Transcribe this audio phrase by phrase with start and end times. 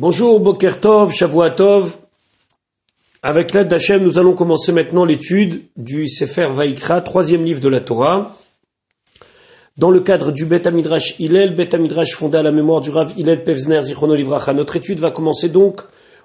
[0.00, 1.96] Bonjour, Boker Tov, Shavuatov.
[3.20, 7.80] Avec l'aide d'Hachem, nous allons commencer maintenant l'étude du Sefer Vaikra, troisième livre de la
[7.80, 8.36] Torah.
[9.76, 13.12] Dans le cadre du Bet Amidrash Hillel, Bet Amidrash fondé à la mémoire du Rav
[13.16, 14.52] Hillel Pevzner Zichrono Livracha.
[14.52, 15.80] Notre étude va commencer donc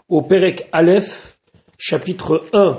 [0.08, 1.40] au Perek Aleph,
[1.80, 2.78] chapitre 1,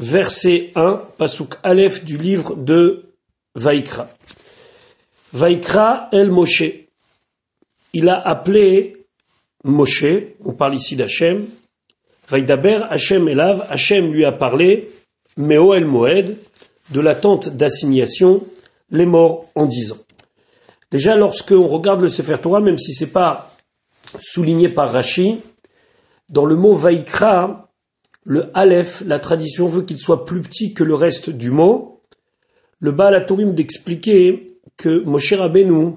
[0.00, 3.04] verset 1, Pasuk Aleph du livre de
[3.54, 4.06] Vaikra.
[5.32, 6.84] Vaikra El Moshe.
[7.94, 8.97] Il a appelé
[9.64, 10.04] Moshe,
[10.44, 11.46] on parle ici d'Hachem,
[12.28, 14.90] Vaïdaber, Hachem Elav, Hachem lui a parlé,
[15.36, 16.36] Meo El Moed,
[16.90, 18.44] de l'attente d'assignation,
[18.90, 19.98] les morts en disant.
[20.90, 23.54] Déjà, lorsqu'on regarde le Sefer Torah, même si c'est pas
[24.18, 25.40] souligné par Rashi,
[26.28, 27.70] dans le mot Vaikra,
[28.24, 32.00] le Aleph, la tradition veut qu'il soit plus petit que le reste du mot.
[32.78, 34.46] Le Baal d'expliquer
[34.76, 35.94] que Moshe Rabbeinu,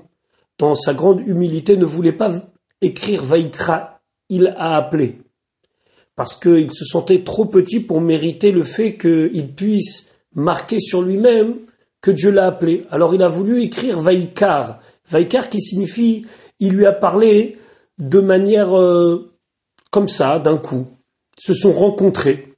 [0.57, 2.31] dans sa grande humilité, ne voulait pas
[2.81, 5.19] écrire Vaikra, il a appelé.
[6.15, 11.59] Parce qu'il se sentait trop petit pour mériter le fait qu'il puisse marquer sur lui-même
[12.01, 12.85] que Dieu l'a appelé.
[12.89, 14.79] Alors il a voulu écrire Vaikar.
[15.09, 16.25] Vaikar qui signifie,
[16.59, 17.57] il lui a parlé
[17.97, 19.31] de manière euh,
[19.91, 20.87] comme ça, d'un coup.
[21.37, 22.55] Ils se sont rencontrés.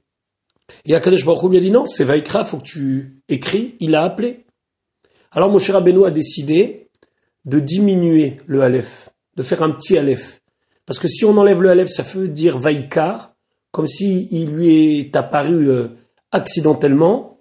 [0.86, 3.76] Et Akadosh Baruch lui a dit non, c'est Vaikra, faut que tu écris.
[3.80, 4.44] Il a appelé.
[5.30, 6.88] Alors Moshe Rabbeinu a décidé
[7.44, 10.40] de diminuer le Aleph de faire un petit Aleph.
[10.86, 13.34] Parce que si on enlève le Aleph, ça veut dire Vaikar,
[13.70, 15.88] comme si il lui est apparu euh,
[16.30, 17.40] accidentellement.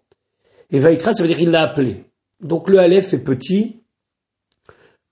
[0.71, 2.05] Et Vaikra, ça veut dire il l'a appelé.
[2.41, 3.81] Donc le Aleph est petit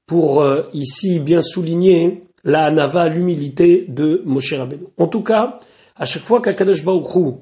[0.06, 4.86] pour euh, ici bien souligner la Hanava, l'humilité de Moshe Rabbeinu.
[4.98, 5.60] En tout cas,
[5.96, 7.38] à chaque fois qu'Akadosh Baruch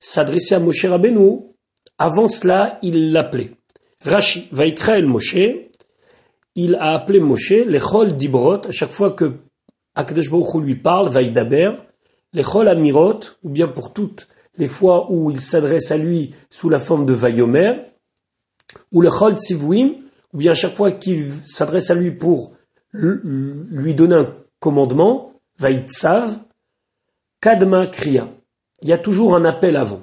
[0.00, 1.40] s'adressait à Moshe Rabbeinu,
[1.98, 3.52] avant cela, il l'appelait.
[4.04, 5.36] Rashi, Vaikra el Moshe,
[6.54, 9.34] il a appelé Moshe l'Echol Dibrot, à chaque fois que
[9.94, 11.72] Akadosh lui parle, Vaïdaber,
[12.32, 16.78] l'Echol Amirot, ou bien pour toutes les fois où il s'adresse à lui sous la
[16.78, 17.74] forme de Vayomer,
[18.92, 19.92] ou l'Echol Tzivouim,
[20.32, 22.52] ou bien à chaque fois qu'il s'adresse à lui pour
[22.92, 26.38] lui donner un commandement, Vaïtsav,
[27.40, 28.28] Kadma Kriya.
[28.82, 30.02] Il y a toujours un appel avant.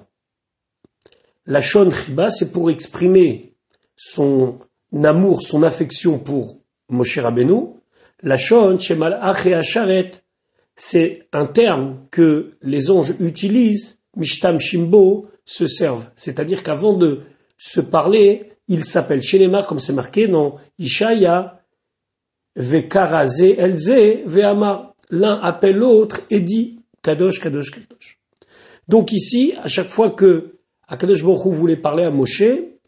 [1.46, 3.56] La Shon Chiba, c'est pour exprimer
[3.96, 4.60] son
[4.94, 6.60] amour, son affection pour
[6.90, 7.82] Moshe Rabbeinu,
[8.24, 10.12] la Shon Shemal Acharet,
[10.76, 16.10] c'est un terme que les anges utilisent, Mishtam Shimbo, se servent.
[16.16, 17.22] C'est-à-dire qu'avant de
[17.58, 21.62] se parler, ils s'appellent Shelema, comme c'est marqué dans Ishaya,
[22.56, 24.94] Vekaraze Elze, Ve'amar.
[25.10, 28.20] L'un appelle l'autre et dit Kadosh, Kadosh, Kadosh.
[28.88, 30.56] Donc ici, à chaque fois que
[30.88, 32.44] Akadosh Baruch voulait parler à Moshe,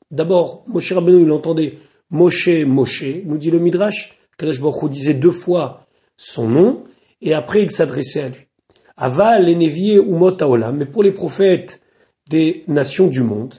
[0.09, 1.77] d'abord, Moshe Rabbeinu, il entendait
[2.09, 6.83] Moshe, Moshe, nous dit le Midrash, Kadosh Baruch disait deux fois son nom,
[7.21, 8.47] et après il s'adressait à lui.
[8.95, 11.81] Aval, les ou Motaolam, mais pour les prophètes
[12.29, 13.55] des nations du monde,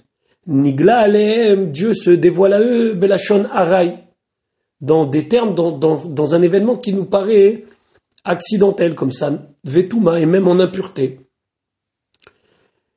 [0.46, 3.94] Nigla Aleem, Dieu se dévoile à eux, Belachon Arai,
[4.80, 7.64] dans des termes, dans, un événement qui nous paraît
[8.24, 9.32] accidentel, comme ça,
[9.64, 11.20] Vetuma, et même en impureté.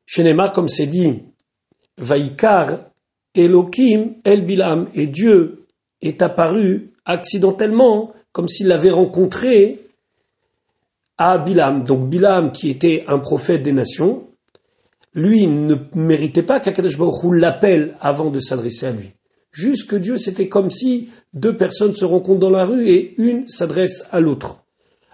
[0.05, 1.23] Shenema, comme c'est dit,
[1.97, 2.91] Vaikar
[3.37, 5.65] Elohim El Bilam, et Dieu
[6.01, 9.79] est apparu accidentellement, comme s'il l'avait rencontré
[11.17, 11.83] à Bilam.
[11.83, 14.27] Donc Bilam, qui était un prophète des nations,
[15.13, 16.97] lui ne méritait pas qu'Akadosh
[17.31, 19.11] l'appelle avant de s'adresser à lui.
[19.51, 23.47] Juste que Dieu, c'était comme si deux personnes se rencontrent dans la rue et une
[23.47, 24.59] s'adresse à l'autre.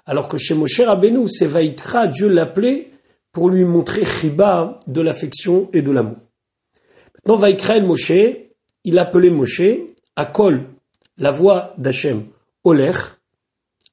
[0.06, 1.48] Alors que chez Moshe Rabbeinu, c'est
[2.12, 2.90] Dieu l'appelait
[3.32, 6.18] pour lui montrer Chiba de l'affection et de l'amour.
[7.26, 8.12] Maintenant, Vaikrael Moshe,
[8.84, 9.62] il appelait Moshe
[10.16, 10.66] à Kol,
[11.18, 12.26] la voix d'Hachem,
[12.64, 12.96] Olech,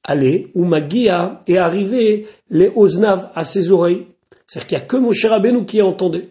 [0.03, 4.07] aller, ou Magia est arrivé les Oznav à ses oreilles.
[4.47, 6.29] C'est-à-dire qu'il n'y a que Moshe Rabbeinu qui entendait.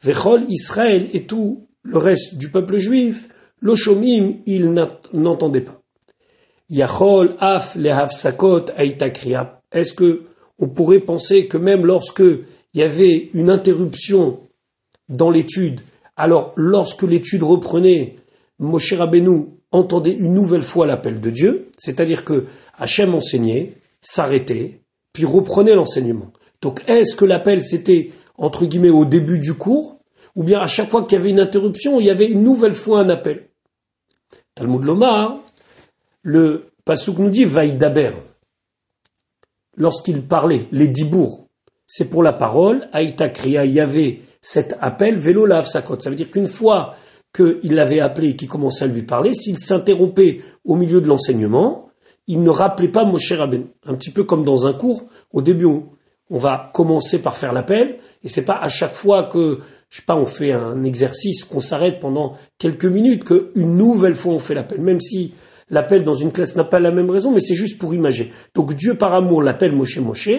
[0.00, 3.28] Vechol Israël et tout le reste du peuple juif,
[3.60, 4.72] l'Oshomim, il
[5.12, 5.80] n'entendait pas.
[6.70, 8.66] Yachol af le hafsakot
[9.12, 9.60] kriya.
[9.72, 10.22] Est-ce que
[10.58, 14.40] on pourrait penser que même lorsque il y avait une interruption
[15.08, 15.80] dans l'étude,
[16.16, 18.16] alors, lorsque l'étude reprenait,
[18.58, 22.44] Moshe Rabbeinu entendait une nouvelle fois l'appel de Dieu, c'est-à-dire que
[22.76, 23.72] Hachem enseignait,
[24.02, 24.82] s'arrêtait,
[25.12, 26.32] puis reprenait l'enseignement.
[26.60, 29.98] Donc, est-ce que l'appel c'était, entre guillemets, au début du cours,
[30.36, 32.74] ou bien à chaque fois qu'il y avait une interruption, il y avait une nouvelle
[32.74, 33.48] fois un appel?
[34.54, 35.38] Talmud Lomar,
[36.22, 38.12] le Pasuk nous dit Vaïdaber.
[39.76, 41.48] Lorsqu'il parlait, les dibours,
[41.86, 45.82] c'est pour la parole, Aïta Kriya, il y avait cet appel vélo lave sa.
[46.00, 46.94] Ça veut dire qu'une fois
[47.34, 51.88] qu'il l'avait appelé et qu'il commençait à lui parler, s'il s'interrompait au milieu de l'enseignement,
[52.26, 53.66] il ne rappelait pas Moshe Rabbeinu.
[53.86, 57.98] Un petit peu comme dans un cours, au début, on, va commencer par faire l'appel,
[58.22, 59.58] et c'est pas à chaque fois que,
[59.90, 64.34] je sais pas, on fait un exercice, qu'on s'arrête pendant quelques minutes, qu'une nouvelle fois
[64.34, 65.34] on fait l'appel, même si
[65.68, 68.30] l'appel dans une classe n'a pas la même raison, mais c'est juste pour imaginer.
[68.54, 70.30] Donc Dieu par amour l'appelle Moshe Moshe,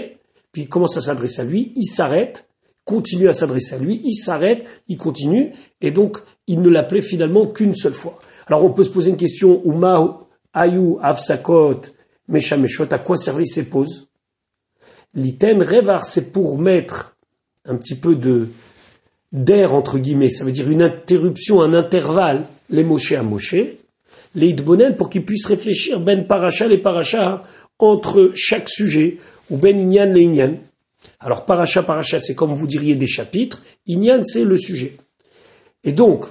[0.51, 2.47] puis il commence à s'adresser à lui, il s'arrête,
[2.85, 7.47] continue à s'adresser à lui, il s'arrête, il continue, et donc il ne l'appelait finalement
[7.47, 8.19] qu'une seule fois.
[8.47, 11.81] Alors on peut se poser une question, Uma Ayu Avsakot
[12.27, 14.07] Meshameshot, à quoi servent ces pauses?
[15.15, 17.15] L'iten revar, c'est pour mettre
[17.65, 18.49] un petit peu de
[19.31, 23.55] d'air entre guillemets, ça veut dire une interruption, un intervalle, les Moshe à Moshe,
[24.35, 27.43] les Idbonen pour qu'ils puissent réfléchir ben paracha les paracha
[27.79, 29.17] entre chaque sujet,
[29.49, 30.57] ou ben inyan les inyan.
[31.23, 34.97] Alors paracha paracha c'est comme vous diriez des chapitres, inyan c'est le sujet.
[35.83, 36.25] Et donc,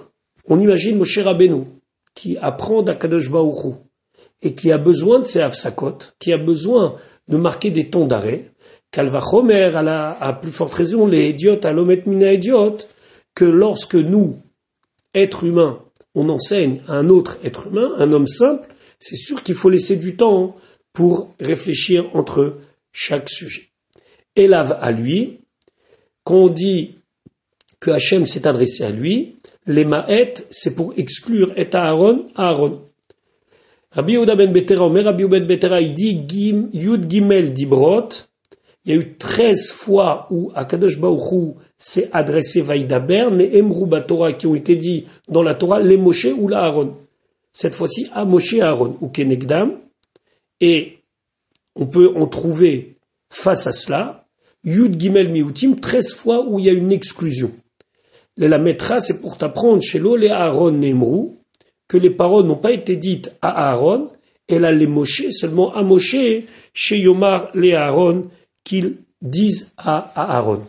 [0.46, 1.64] on imagine Moshe Rabbeinu
[2.14, 3.74] qui apprend d'Akadosh Baruch
[4.42, 6.96] et qui a besoin de ses afsakot, qui a besoin
[7.28, 8.52] de marquer des temps d'arrêt,
[8.90, 12.88] Kalvachomer, à, plus forte raison, les idiotes, à l'homet mina idiote,
[13.34, 14.36] que lorsque nous,
[15.14, 15.80] êtres humains,
[16.14, 18.68] on enseigne à un autre être humain, un homme simple,
[18.98, 20.56] c'est sûr qu'il faut laisser du temps
[20.92, 22.58] pour réfléchir entre
[22.92, 23.71] chaque sujet.
[24.34, 25.40] Élave à lui,
[26.24, 26.96] quand on dit
[27.80, 29.36] que Hachem s'est adressé à lui,
[29.66, 32.80] les ma'et, c'est pour exclure et Aaron, Aaron.
[33.90, 36.24] Rabbi Yehuda ben Betera, Omer Rabbi ben Betera, il dit
[36.72, 38.08] Yud Gimel Dibrot,
[38.84, 44.32] il y a eu 13 fois où Akadosh Baruch s'est adressé Vaïdaber, les Emrou Torah
[44.32, 46.96] qui ont été dit dans la Torah, les Moshe ou la Aaron.
[47.52, 49.78] Cette fois-ci, à Moshe Aaron, ou Kenegdam.
[50.60, 50.98] Et
[51.76, 52.96] on peut en trouver
[53.30, 54.21] face à cela,
[54.64, 57.52] Yud Gimel Miutim, 13 fois où il y a une exclusion.
[58.36, 61.38] La Metra, c'est pour t'apprendre chez l'eau Aaron Emrou,
[61.88, 64.10] que les paroles n'ont pas été dites à Aaron,
[64.48, 66.16] et là les Moshe, seulement à Moshe,
[66.72, 68.28] chez Yomar les Aaron,
[68.64, 70.62] qu'ils disent à, Aaron.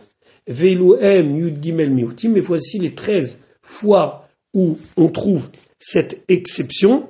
[0.46, 5.48] Velouem Yud Gimel Miutim, mais voici les 13 fois où on trouve
[5.78, 7.08] cette exception.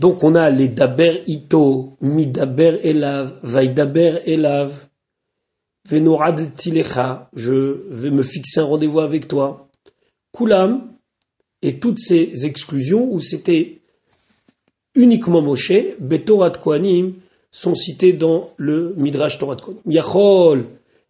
[0.00, 4.88] Donc on a les Daber Ito, Midaber Elav, Vaidaber Elav,
[5.86, 9.68] Venorad Tilecha, je vais me fixer un rendez-vous avec toi.
[10.32, 10.90] Kulam,
[11.60, 13.80] et toutes ces exclusions où c'était
[14.94, 17.16] uniquement Moshe, Betorat Kohanim,
[17.50, 19.82] sont cités dans le Midrash Torah de Kohanim.
[19.84, 20.64] Yachol,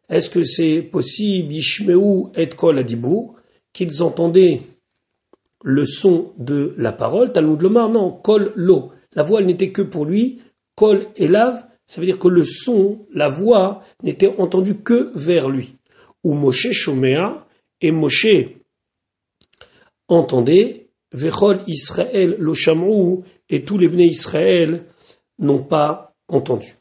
[0.09, 2.01] est-ce que c'est possible, Yishmeu
[2.35, 2.85] et Kol
[3.73, 4.63] qu'ils entendaient
[5.63, 8.93] le son de la parole, Talmud Lomar, non, Kol Lo.
[9.13, 10.41] La voix, elle n'était que pour lui,
[10.75, 15.77] Kol Elav, ça veut dire que le son, la voix, n'était entendue que vers lui.
[16.23, 17.47] Ou Moshe Shomea,
[17.81, 18.27] et Moshe
[20.09, 22.55] entendait, Vechol Israël lo
[23.49, 24.85] et tous les venus Israël
[25.39, 26.77] n'ont pas entendu.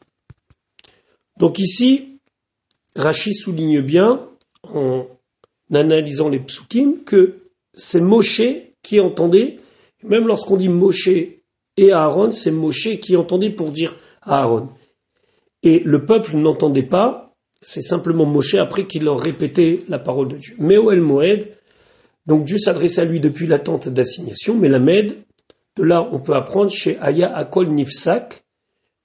[1.36, 2.20] Donc ici,
[2.94, 4.28] Rachi souligne bien,
[4.62, 5.06] en
[5.72, 7.40] analysant les psukim, que
[7.74, 8.42] c'est Moshe
[8.82, 9.58] qui entendait,
[10.02, 14.68] même lorsqu'on dit Moshe et Aaron, c'est Moshe qui entendait pour dire Aaron.
[15.62, 20.36] Et le peuple n'entendait pas, c'est simplement Moshe après qu'il leur répétait la parole de
[20.36, 20.54] Dieu.
[20.58, 21.48] Meoel Moed,
[22.26, 25.16] donc Dieu s'adressait à lui depuis l'attente d'assignation, mais la Med,
[25.76, 28.42] de là on peut apprendre chez Aya Akol Nifsak,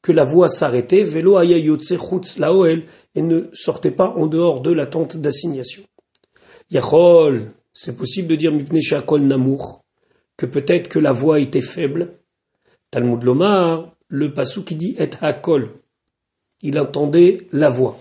[0.01, 2.83] que la voie s'arrêtait, vélo laoel,
[3.15, 5.81] et ne sortait pas en dehors de la tente d'assignation.
[6.69, 9.83] Yachol, c'est possible de dire mipne shakol namour,
[10.37, 12.13] que peut-être que la voix était faible.
[12.89, 15.73] Talmud Lomar, le passou qui dit et hakol,
[16.61, 17.99] il entendait la voix.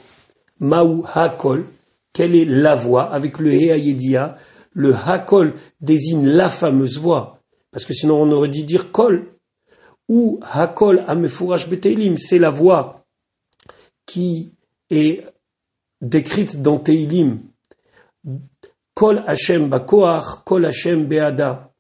[0.61, 1.64] Maou hakol,
[2.12, 4.16] quelle est la voix avec le he
[4.76, 7.40] le hakol désigne la fameuse voix,
[7.73, 9.35] parce que sinon on aurait dit dire kol,
[10.09, 13.07] ou Hakol Amefourash Beteilim, c'est la voix
[14.07, 14.52] qui
[14.90, 15.25] est
[16.00, 17.40] décrite dans Teilim.
[18.94, 21.70] Kol Hashem Bakoach, Kol Hashem Beada,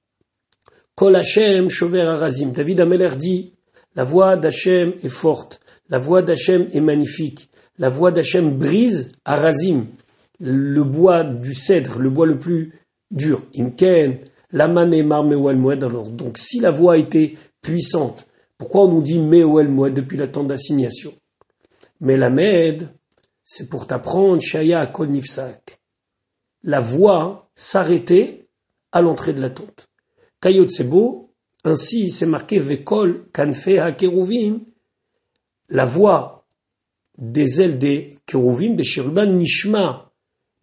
[0.96, 2.52] Kol Hashem Shover Arazim.
[2.52, 3.54] David Ameler dit,
[3.94, 9.86] la voix d'Hachem est forte, la voix d'Hachem est magnifique, la voix d'Hachem brise Arazim,
[10.40, 12.72] le bois du cèdre, le bois le plus
[13.10, 13.42] dur.
[13.56, 14.18] Imken,
[14.52, 15.84] Lamane Marmewal Moed.
[15.84, 18.26] Alors, donc, si la voix était puissante.
[18.56, 21.12] Pourquoi on nous dit Meoel Moed depuis la tente d'assignation?
[22.00, 22.88] Mais la Med,
[23.42, 25.78] c'est pour t'apprendre Shaya Kol Nifsak.
[26.64, 28.48] La voix s'arrêtait
[28.90, 29.88] à l'entrée de la tente.
[30.40, 31.30] Kayot Sebo,
[31.62, 34.60] ainsi c'est marqué Vekol Kanfe HaKeruvim,
[35.68, 36.46] la voix
[37.16, 40.10] des ailes des Keruvim, des chérubins, Nishma,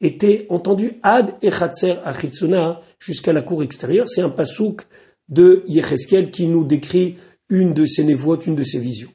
[0.02, 4.10] était entendue ad echatzer achitsuna jusqu'à la cour extérieure.
[4.10, 4.82] C'est un pasouk
[5.30, 7.16] de Yecheskel qui nous décrit
[7.50, 9.12] une de ses névoites, une de ses visions.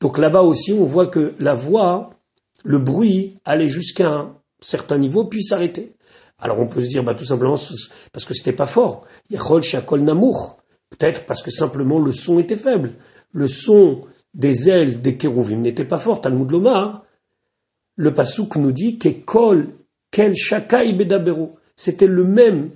[0.00, 2.10] Donc là-bas aussi, on voit que la voix,
[2.64, 5.94] le bruit, allait jusqu'à un certain niveau, puis s'arrêter.
[6.38, 7.56] Alors on peut se dire, bah, tout simplement
[8.12, 9.06] parce que c'était pas fort.
[9.30, 10.58] Yachol Shakol Namour.
[10.90, 12.92] Peut-être parce que simplement le son était faible.
[13.32, 14.00] Le son
[14.34, 16.20] des ailes des kérouvim n'était pas fort.
[16.20, 17.04] Talmud Lomar,
[17.96, 19.74] le pasouk nous dit qu'Ekol
[20.10, 21.56] Kel Shakai Bedabero.
[21.76, 22.70] C'était le même,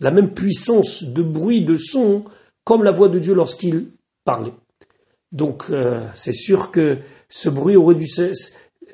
[0.00, 2.20] la même puissance de bruit, de son,
[2.64, 3.88] comme la voix de Dieu lorsqu'il
[4.24, 4.52] parlait.
[5.32, 8.06] Donc euh, c'est sûr que ce bruit aurait dû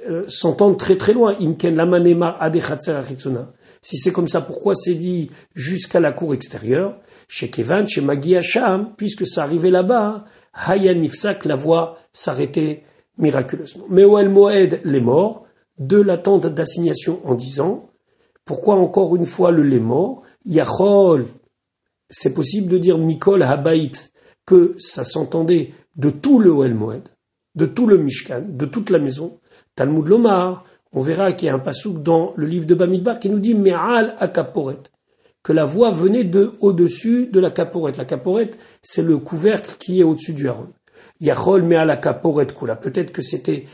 [0.09, 1.37] euh, s'entendre très très loin.
[1.39, 2.39] Imken lamanema
[3.83, 8.37] Si c'est comme ça, pourquoi c'est dit jusqu'à la cour extérieure Chez Kevan, chez Magi
[8.37, 12.83] Hacham, puisque ça arrivait là-bas, Hayan Nifsak, la voix s'arrêtait
[13.19, 13.87] miraculeusement.
[13.89, 15.47] Mais Oel Moed, les morts,
[15.79, 17.91] de l'attente d'assignation en disant,
[18.45, 21.27] pourquoi encore une fois le les morts Yachol,
[22.09, 24.13] c'est possible de dire Mikol Habaït,
[24.45, 27.09] que ça s'entendait de tout le Oel Moed,
[27.55, 29.39] de tout le Mishkan, de toute la maison.
[29.75, 33.31] Talmud Lomar, on verra qu'il y a un pasouk dans le livre de Bamidbar qui
[33.31, 34.79] nous dit Me'al akaporet,
[35.43, 37.97] que la voix venait de au-dessus de la caporette.
[37.97, 40.69] La caporette, c'est le couvercle qui est au-dessus du haron.
[41.21, 42.77] Yachol Me'al akaporet kula.
[42.77, 43.65] Peut-être que c'était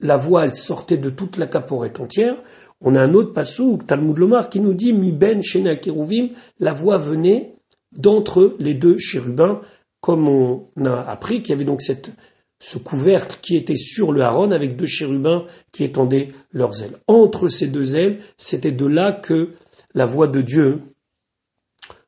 [0.00, 2.36] la voix, elle sortait de toute la caporette entière.
[2.80, 6.72] On a un autre pasouk, Talmud Lomar, qui nous dit Mi ben shena keruvim, la
[6.72, 7.54] voix venait
[7.96, 9.60] d'entre les deux chérubins
[10.00, 12.10] comme on a appris qu'il y avait donc cette,
[12.58, 16.96] ce couvercle qui était sur le haron avec deux chérubins qui étendaient leurs ailes.
[17.06, 19.50] Entre ces deux ailes, c'était de là que
[19.94, 20.80] la voix de Dieu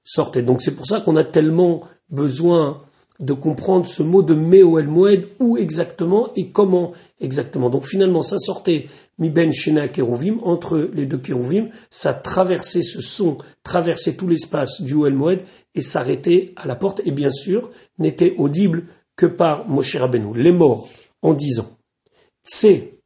[0.05, 0.43] sortait.
[0.43, 2.83] Donc c'est pour ça qu'on a tellement besoin
[3.19, 7.71] de comprendre ce mot de Meoel Moed, où exactement et comment exactement.
[7.71, 8.87] Donc finalement, ça sortait
[9.19, 14.83] mi ben shena kérouvim, entre les deux kérouvim, ça traversait ce son, traversait tout l'espace
[14.83, 15.43] du Oel Moed
[15.75, 18.85] et s'arrêtait à la porte, et bien sûr, n'était audible
[19.17, 20.37] que par Moshe Rabbeinu.
[20.37, 20.89] Les morts,
[21.23, 21.69] en disant,
[22.43, 23.01] c'est,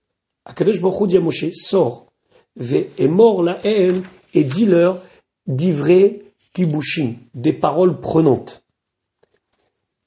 [0.45, 2.13] Akadosh Baruch dit à Moshe, sors,
[2.59, 4.03] et mort la haine,
[4.35, 5.03] et dis-leur
[5.47, 8.63] d'ivrei kibushim, des paroles prenantes.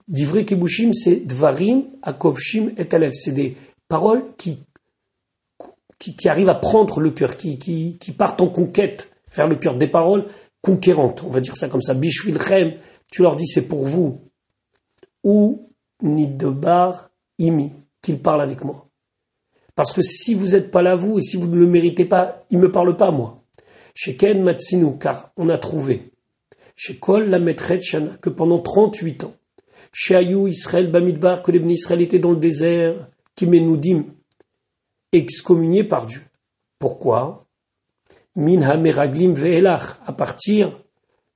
[0.07, 3.53] D'ivrei kibushim, c'est dvarim, akovshim et alev, c'est des
[3.87, 4.59] paroles qui
[6.11, 9.75] qui, arrive à prendre le cœur, qui, qui, qui partent en conquête vers le cœur,
[9.75, 10.25] des paroles
[10.61, 11.93] conquérantes, on va dire ça comme ça.
[11.93, 12.73] Bishvilchem,
[13.11, 14.21] tu leur dis c'est pour vous.
[15.23, 15.72] Ou
[16.03, 18.87] Nidebar Imi, qu'ils parlent avec moi.
[19.75, 22.45] Parce que si vous n'êtes pas là, vous, et si vous ne le méritez pas,
[22.51, 23.43] il ne me parle pas, moi.
[23.95, 26.11] Chez Ken Matsinu, car on a trouvé.
[26.75, 27.39] Chez Kol la
[27.79, 29.33] Shana, que pendant 38 ans.
[29.91, 34.05] Chez Ayou Israël Bamidbar, que les Israël étaient dans le désert, qui Menoudim,
[35.11, 36.21] excommunié par Dieu.
[36.79, 37.47] Pourquoi?
[38.35, 40.79] Min hameraglim ve'elach, à partir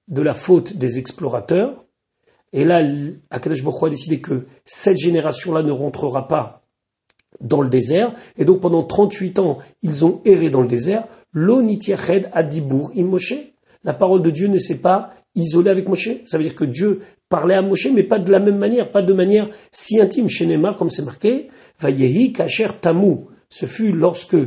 [0.08, 1.86] de la faute des explorateurs.
[2.54, 2.82] Et là,
[3.30, 6.64] Akadosh Baruch a décidé que cette génération-là ne rentrera pas
[7.42, 8.14] dans le désert.
[8.38, 11.06] Et donc pendant 38 ans, ils ont erré dans le désert.
[11.34, 12.32] L'onitiached.
[13.84, 16.10] La parole de Dieu ne s'est pas isolée avec Moshe.
[16.26, 19.02] Ça veut dire que Dieu parlait à Moshe, mais pas de la même manière, pas
[19.02, 20.28] de manière si intime.
[20.28, 21.48] Chez Neymar, comme c'est marqué,
[21.80, 24.38] Vayehi kacher tamu ce fut lorsque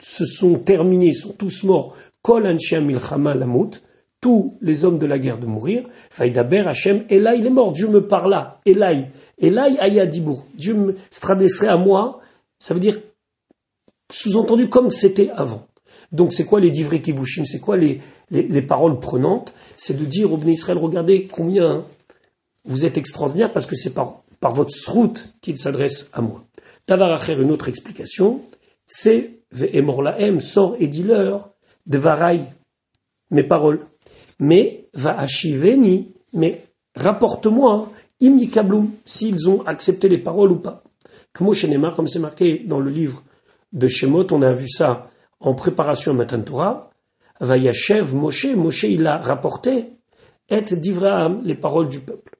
[0.00, 3.82] se sont terminés, sont tous morts, Kol Milchama Lamut,
[4.20, 7.88] tous les hommes de la guerre de mourir, Faïdaber Hachem, là il est mort, Dieu
[7.88, 9.10] me parla, Elai,
[9.40, 12.20] Elai Ayadibour, Dieu me s'adresserait à moi,
[12.58, 12.98] ça veut dire,
[14.10, 15.66] sous-entendu comme c'était avant.
[16.12, 18.00] Donc c'est quoi les divrei kibushim, c'est quoi les,
[18.30, 19.54] les, paroles prenantes?
[19.76, 21.84] C'est de dire au Bnei Israël, regardez combien
[22.64, 26.44] vous êtes extraordinaire parce que c'est par, par votre route qu'il s'adresse à moi.
[26.88, 28.40] Davar une autre explication,
[28.86, 31.50] c'est Ve'emor lahem, sort et dis-leur,
[31.86, 32.40] de varai,
[33.30, 33.80] mes paroles.
[34.38, 37.90] Mais va achiveni, mais rapporte-moi,
[38.22, 38.38] im
[39.04, 40.82] s'ils ont accepté les paroles ou pas.
[41.32, 41.52] Comme
[41.94, 43.22] comme c'est marqué dans le livre
[43.72, 46.90] de Shemot, on a vu ça en préparation à Matan Torah,
[47.40, 49.86] va Yashev Moshe, Moshe il a rapporté,
[50.48, 52.36] et d'Ivraham, les paroles du peuple.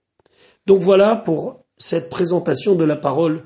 [0.67, 3.45] Donc voilà pour cette présentation de la parole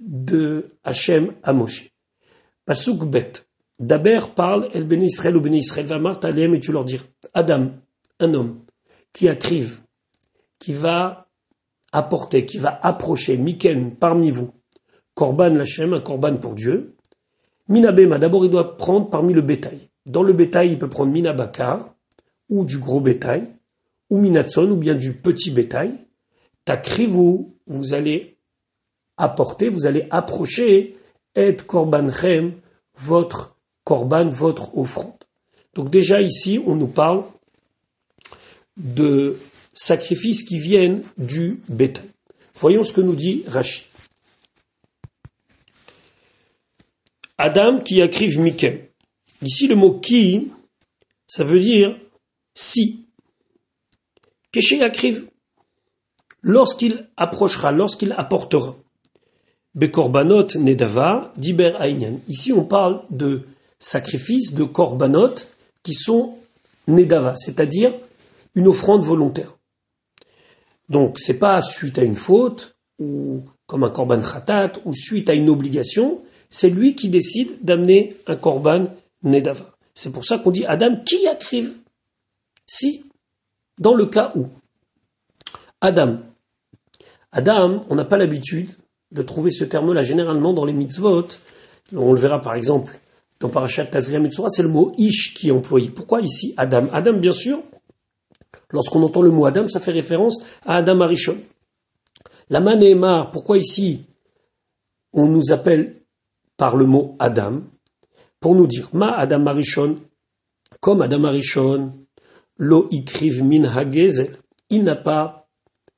[0.00, 1.90] de Hachem à Moshe.
[2.64, 3.45] Pasuk bet.
[3.78, 6.98] Daber parle, El ben Israël ou ben Israël va martalem et tu leur dis,
[7.34, 7.72] Adam,
[8.20, 8.60] un homme,
[9.12, 9.80] qui acrive,
[10.58, 11.28] qui va
[11.92, 14.52] apporter, qui va approcher, Miken, parmi vous,
[15.14, 16.96] Korban l'Hachem, un Korban pour Dieu.
[17.68, 19.88] Minabema, d'abord il doit prendre parmi le bétail.
[20.04, 21.94] Dans le bétail, il peut prendre Minabakar,
[22.48, 23.48] ou du gros bétail,
[24.08, 26.06] ou Minatson, ou bien du petit bétail.
[26.64, 28.38] Takrivu, vous allez
[29.16, 30.96] apporter, vous allez approcher
[31.34, 32.54] et korbanchem,
[32.94, 33.55] votre
[33.86, 35.14] korban, votre offrande.
[35.74, 37.22] Donc déjà ici, on nous parle
[38.76, 39.38] de
[39.72, 42.10] sacrifices qui viennent du bétail.
[42.56, 43.84] Voyons ce que nous dit Rashi.
[47.38, 48.80] Adam qui écrive Mikem.
[49.42, 50.50] Ici, le mot qui,
[51.28, 51.96] ça veut dire
[52.54, 53.06] si.
[54.50, 55.28] Keshe écrive?
[56.40, 58.74] Lorsqu'il approchera, lorsqu'il apportera.
[59.74, 61.76] Bekorbanot nedava, diber.
[62.26, 63.46] Ici, on parle de
[63.78, 65.34] sacrifices, de korbanot,
[65.82, 66.34] qui sont
[66.88, 67.94] nedava, c'est-à-dire
[68.54, 69.56] une offrande volontaire.
[70.88, 75.34] Donc, c'est pas suite à une faute, ou comme un korban khatat, ou suite à
[75.34, 78.86] une obligation, c'est lui qui décide d'amener un korban
[79.22, 79.76] nedava.
[79.94, 81.74] C'est pour ça qu'on dit Adam qui écrive.
[82.66, 83.04] Si,
[83.78, 84.46] dans le cas où
[85.80, 86.18] Adam,
[87.32, 88.70] Adam, on n'a pas l'habitude
[89.12, 91.28] de trouver ce terme-là généralement dans les mitzvot.
[91.94, 92.98] On le verra par exemple
[93.40, 95.90] dans Parashat Tazria Mitzvah, c'est le mot ish qui est employé.
[95.90, 96.86] Pourquoi ici Adam?
[96.92, 97.62] Adam, bien sûr,
[98.70, 101.38] lorsqu'on entend le mot Adam, ça fait référence à Adam Arishon.
[102.48, 104.04] La manémar, pourquoi ici
[105.12, 106.02] on nous appelle
[106.56, 107.62] par le mot Adam?
[108.40, 109.96] Pour nous dire Ma Adam Arishon,
[110.80, 111.92] comme Adam Arishon,
[112.58, 114.36] lo ikriv min hagezel,
[114.70, 115.48] il n'a pas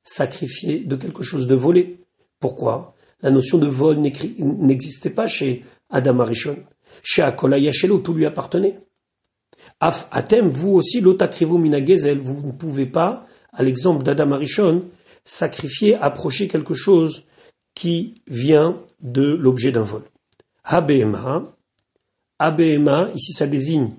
[0.03, 1.99] sacrifié de quelque chose de volé.
[2.39, 2.95] Pourquoi?
[3.21, 6.57] La notion de vol n'existait pas chez Adam Arishon.
[7.03, 8.79] Yachelo, tout lui appartenait.
[9.79, 14.85] Af atem, vous aussi, l'otakrivu minagezel, vous ne pouvez pas, à l'exemple d'Adam Arishon,
[15.23, 17.25] sacrifier, approcher quelque chose
[17.75, 20.03] qui vient de l'objet d'un vol.
[20.63, 21.55] Habema,
[22.37, 23.89] Abema, ici ça désigne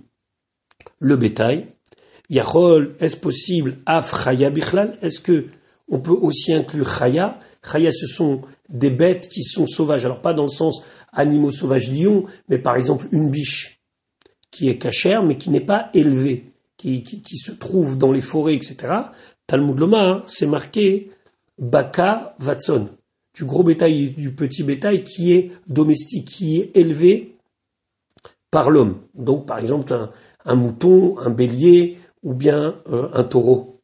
[0.99, 1.66] le bétail.
[2.30, 5.47] Yachol, est-ce possible, af chaya bichlal, est-ce que
[5.88, 7.38] on peut aussi inclure chaya?
[7.62, 10.04] Chaya, ce sont des bêtes qui sont sauvages.
[10.07, 13.81] Alors pas dans le sens animaux sauvages lions, mais par exemple une biche
[14.50, 17.02] qui est cachère, mais qui n'est pas élevée, qui,
[17.37, 18.95] se trouve dans les forêts, etc.
[19.47, 21.11] Talmud Loma, c'est marqué
[21.59, 22.88] Baka Vatson,
[23.35, 27.37] du gros bétail du petit bétail qui est domestique, qui est élevé
[28.50, 29.00] par l'homme.
[29.15, 29.95] Donc par exemple
[30.45, 33.80] un, mouton, un bélier ou bien euh, un taureau.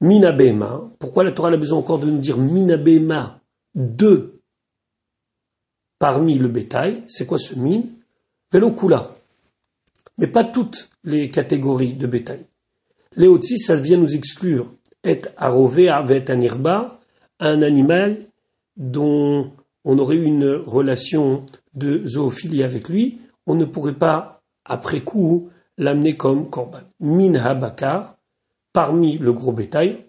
[0.00, 0.90] Minabema.
[0.98, 3.40] Pourquoi la Torah a besoin encore de nous dire Minabema
[3.74, 4.39] de
[6.00, 7.82] parmi le bétail C'est quoi ce min
[8.52, 9.14] Velokula.
[10.18, 12.46] Mais pas toutes les catégories de bétail.
[13.16, 14.72] Léotsi, ça vient nous exclure
[15.04, 16.98] et arové avec un irba,
[17.38, 18.18] un animal
[18.76, 19.52] dont
[19.84, 25.50] on aurait eu une relation de zoophilie avec lui, on ne pourrait pas, après coup,
[25.78, 26.80] l'amener comme korban.
[27.00, 28.16] Min habaka,
[28.72, 30.04] parmi le gros bétail,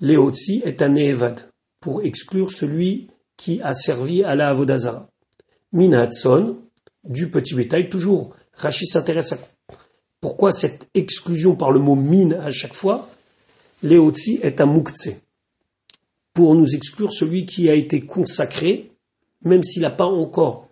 [0.00, 1.48] Léotsi est un Evad,
[1.80, 5.08] pour exclure celui qui a servi à la Avodazara.
[5.72, 6.58] Minatson,
[7.04, 9.38] du petit bétail, toujours, Rachid s'intéresse à
[10.20, 13.08] pourquoi cette exclusion par le mot min à chaque fois.
[13.82, 15.10] Léotsi est un muktse,
[16.34, 18.92] pour nous exclure celui qui a été consacré,
[19.42, 20.68] même s'il n'a pas encore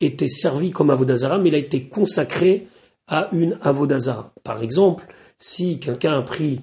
[0.00, 2.68] été servi comme Avodazara, mais il a été consacré
[3.06, 4.32] à une Avodazara.
[4.44, 5.06] Par exemple,
[5.38, 6.60] si quelqu'un a pris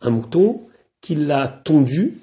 [0.00, 0.66] un mouton,
[1.00, 2.18] qu'il l'a tondu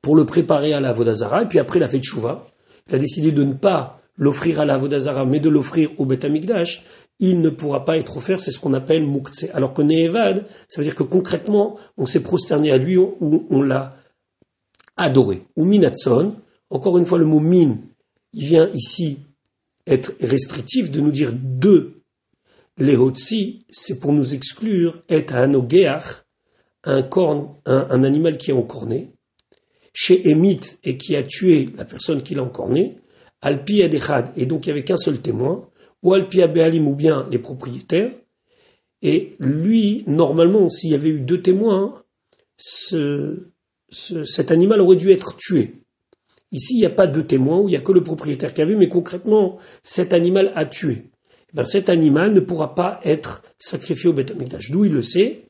[0.00, 2.46] pour le préparer à la Vodazara, et puis après il a fait chouva,
[2.88, 6.24] il a décidé de ne pas l'offrir à la Vodazara, mais de l'offrir au Bet
[6.24, 6.84] Amikdash,
[7.18, 9.46] il ne pourra pas être offert, c'est ce qu'on appelle Moukhtse.
[9.54, 13.62] Alors que Nehevad, ça veut dire que concrètement, on s'est prosterné à lui ou on,
[13.62, 13.96] l'a
[14.96, 15.44] adoré.
[15.56, 16.34] Ou Minatson,
[16.70, 17.78] encore une fois le mot min,
[18.32, 19.18] il vient ici
[19.86, 22.02] être restrictif de nous dire deux
[22.78, 22.96] les
[23.70, 26.24] c'est pour nous exclure, et anogeach,
[26.84, 29.12] un corne, un, animal qui est encorné,
[29.92, 32.96] chez Emit et qui a tué la personne qui l'a encorné,
[33.42, 35.68] Alpi Adechad, et donc il n'y avait qu'un seul témoin,
[36.02, 38.12] ou Alpi Abealim ou bien les propriétaires,
[39.02, 42.02] et lui, normalement, s'il y avait eu deux témoins,
[42.56, 45.82] cet animal aurait dû être tué.
[46.52, 48.62] Ici, il n'y a pas de témoins, où il n'y a que le propriétaire qui
[48.62, 51.10] a vu, mais concrètement, cet animal a tué.
[51.52, 54.32] Eh ben, cet animal ne pourra pas être sacrifié au Beth
[54.70, 55.48] D'où il le sait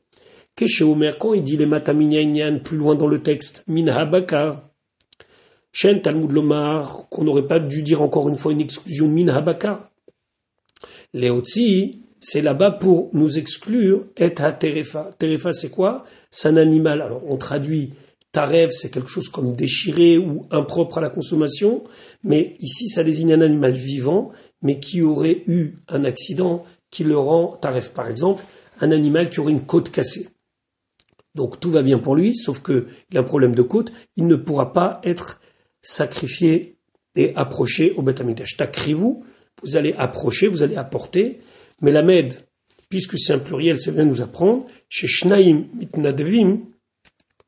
[0.55, 4.69] Que chez Omer, quand il dit les mataminyan plus loin dans le texte, minha bakar,
[5.73, 9.89] Shen Talmud Lomar, qu'on n'aurait pas dû dire encore une fois une exclusion minha bakar.
[11.13, 15.09] Léotzi, c'est là-bas pour nous exclure et ha terefa.
[15.17, 16.03] Terefa, c'est quoi?
[16.29, 17.01] C'est un animal.
[17.01, 17.93] Alors, on traduit
[18.31, 21.83] taref, c'est quelque chose comme déchiré ou impropre à la consommation,
[22.23, 24.31] mais ici, ça désigne un animal vivant
[24.61, 27.93] mais qui aurait eu un accident qui le rend taref.
[27.93, 28.43] Par exemple,
[28.79, 30.29] un animal qui aurait une côte cassée.
[31.35, 34.35] Donc tout va bien pour lui, sauf qu'il a un problème de côte, il ne
[34.35, 35.41] pourra pas être
[35.83, 36.77] sacrifié
[37.15, 38.57] et approché au Beth Amikdash.
[38.93, 39.23] vous
[39.61, 41.39] vous allez approcher, vous allez apporter,
[41.81, 42.33] mais la med,
[42.89, 46.61] puisque c'est un pluriel, ça vient nous apprendre, chez Shnaim Mitnadevim,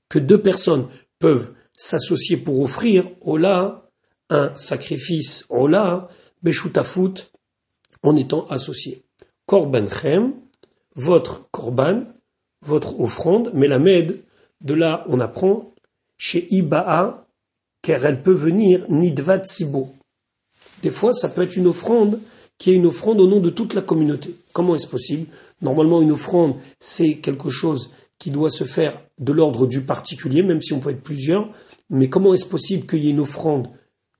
[0.07, 3.89] que deux personnes peuvent s'associer pour offrir Ola
[4.29, 6.09] un sacrifice Ola
[6.43, 7.31] Beshutafut
[8.03, 9.03] en étant associé.
[9.45, 10.33] Korbanchem,
[10.95, 12.03] votre korban,
[12.61, 14.21] votre offrande, mais la med,
[14.61, 15.73] de là on apprend
[16.17, 17.24] chez Ibaa,
[17.85, 19.93] car elle peut venir Nidvat Sibo.
[20.81, 22.19] Des fois, ça peut être une offrande
[22.57, 24.33] qui est une offrande au nom de toute la communauté.
[24.53, 25.27] Comment est-ce possible?
[25.61, 30.61] Normalement, une offrande, c'est quelque chose qui doit se faire de l'ordre du particulier, même
[30.61, 31.47] si on peut être plusieurs.
[31.91, 33.67] Mais comment est-ce possible qu'il y ait une offrande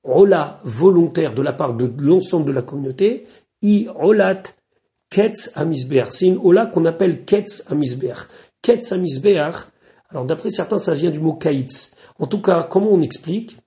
[0.03, 3.25] rola volontaire de la part de l'ensemble de la communauté?
[3.63, 4.43] I rolat
[5.09, 6.09] ketz amisbeach.
[6.11, 8.27] C'est une ola qu'on appelle ketz amisbeach.
[8.61, 9.55] Ketz amisbeach,
[10.09, 11.94] alors d'après certains, ça vient du mot kaitz.
[12.19, 13.57] En tout cas, comment on explique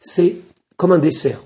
[0.00, 0.36] C'est
[0.76, 1.40] comme un dessert.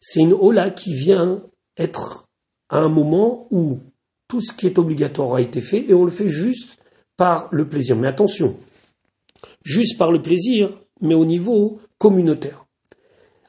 [0.00, 1.42] C'est une ola qui vient
[1.76, 2.26] être
[2.68, 3.80] à un moment où
[4.28, 6.78] tout ce qui est obligatoire a été fait et on le fait juste
[7.16, 7.96] par le plaisir.
[7.96, 8.56] Mais attention,
[9.62, 10.70] juste par le plaisir,
[11.00, 12.64] mais au niveau communautaire.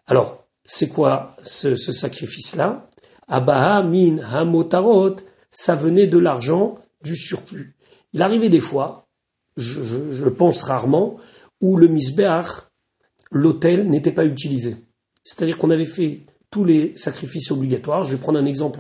[0.07, 2.87] Alors, c'est quoi ce, sacrifice-là?
[3.27, 5.15] Abaha min hamotarot,
[5.49, 7.75] ça venait de l'argent du surplus.
[8.13, 9.07] Il arrivait des fois,
[9.57, 11.17] je, pense rarement,
[11.61, 12.47] où le misbeach,
[13.31, 14.75] l'hôtel, n'était pas utilisé.
[15.23, 18.03] C'est-à-dire qu'on avait fait tous les sacrifices obligatoires.
[18.03, 18.79] Je vais prendre un exemple,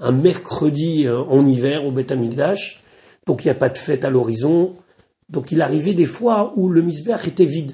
[0.00, 2.82] un, mercredi euh, en hiver au Beth Amikdash,
[3.26, 4.76] donc il n'y a pas de fête à l'horizon.
[5.28, 7.72] Donc il arrivait des fois où le misbeach était vide.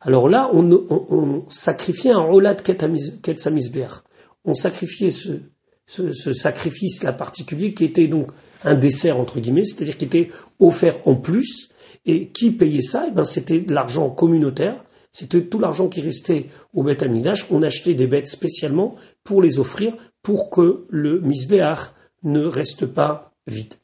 [0.00, 4.02] Alors là, on, sacrifiait un rolat Ketzamisbeach.
[4.44, 5.40] On sacrifiait ce,
[5.86, 8.30] ce, sacrifice-là particulier qui était donc
[8.64, 10.28] un dessert, entre guillemets, c'est-à-dire qui était
[10.60, 11.70] offert en plus.
[12.06, 13.06] Et qui payait ça?
[13.08, 14.84] Eh ben, C'était de l'argent communautaire.
[15.12, 17.50] C'était tout l'argent qui restait au Beth Amidash.
[17.50, 21.92] On achetait des bêtes spécialement pour les offrir pour que le misbeach
[22.24, 23.74] ne reste pas vide.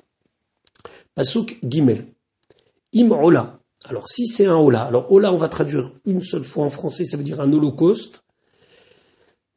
[1.15, 2.07] Pasuk Gimel.
[2.95, 3.61] Im Ola.
[3.85, 7.05] Alors si c'est un Ola, alors Ola on va traduire une seule fois en français,
[7.05, 8.25] ça veut dire un holocauste.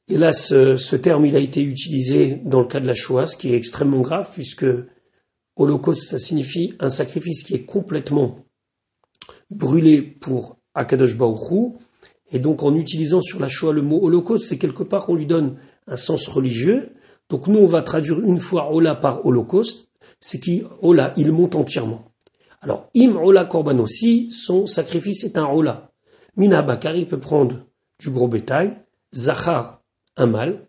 [0.08, 3.38] Et là ce, terme il a été utilisé dans le cas de la Shoah, ce
[3.38, 4.66] qui est extrêmement grave puisque
[5.56, 8.36] holocauste ça signifie un sacrifice qui est complètement
[9.54, 11.74] brûlé pour Akadosh Baruch
[12.32, 15.26] et donc en utilisant sur la Shoah le mot holocauste, c'est quelque part qu'on lui
[15.26, 16.92] donne un sens religieux.
[17.30, 19.90] Donc nous on va traduire une fois Ola par holocauste,
[20.20, 20.64] c'est qui?
[20.82, 22.14] Ola, il monte entièrement.
[22.62, 25.92] Alors, im ola korban aussi, son sacrifice est un ola.
[26.38, 27.66] Mina bakari peut prendre
[28.00, 28.78] du gros bétail,
[29.14, 29.82] zachar
[30.16, 30.60] un mâle,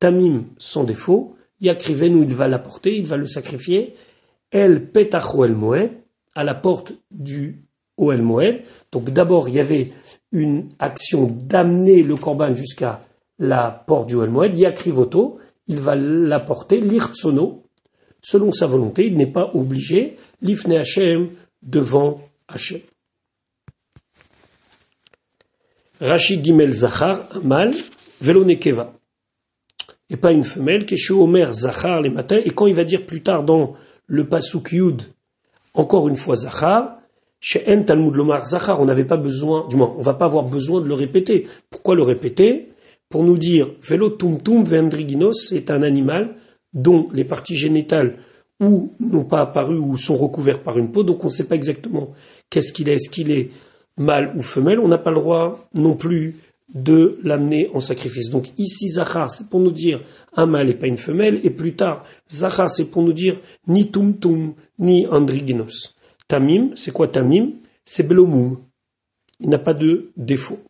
[0.00, 3.94] tamim sans défaut, yakriven où il va l'apporter, il va le sacrifier,
[4.50, 5.90] el petach el moed,
[6.34, 8.62] à la porte du Oel Moed.
[8.90, 9.90] Donc d'abord, il y avait
[10.30, 13.00] une action d'amener le korban jusqu'à
[13.38, 17.64] la porte du Oel Moed, yakrivoto, il va l'apporter, l'irtsono,
[18.20, 21.30] selon sa volonté, il n'est pas obligé, l'ifne Hashem,
[21.62, 22.80] devant Hachem.
[26.00, 27.74] Rachid Gimel Zachar, un mâle,
[28.20, 28.92] Velonekeva.
[30.10, 33.22] Et pas une femelle, Keshu Omer Zachar les matins, et quand il va dire plus
[33.22, 33.74] tard dans
[34.06, 35.02] le Pasuk Yud,
[35.74, 36.98] encore une fois Zachar,
[37.42, 40.44] chez En Talmud Lomar Zachar, on n'avait pas besoin, du moins, on va pas avoir
[40.44, 41.48] besoin de le répéter.
[41.68, 42.68] Pourquoi le répéter?
[43.08, 46.36] Pour nous dire, Velo Tum Vendriginos, c'est un animal
[46.72, 48.14] dont les parties génitales
[48.60, 51.56] ou n'ont pas apparu ou sont recouverts par une peau, donc on ne sait pas
[51.56, 52.12] exactement
[52.48, 53.50] qu'est-ce qu'il est, est-ce qu'il est
[53.98, 56.36] mâle ou femelle, on n'a pas le droit non plus
[56.72, 58.30] de l'amener en sacrifice.
[58.30, 60.00] Donc ici, Zachar, c'est pour nous dire
[60.36, 63.90] un mâle et pas une femelle, et plus tard, Zachar, c'est pour nous dire ni
[63.90, 64.14] tum
[64.78, 65.96] ni andriginos.
[66.32, 67.50] Tamim, c'est quoi Tamim?
[67.84, 68.56] C'est Belomum.
[69.38, 70.60] Il n'a pas de défaut.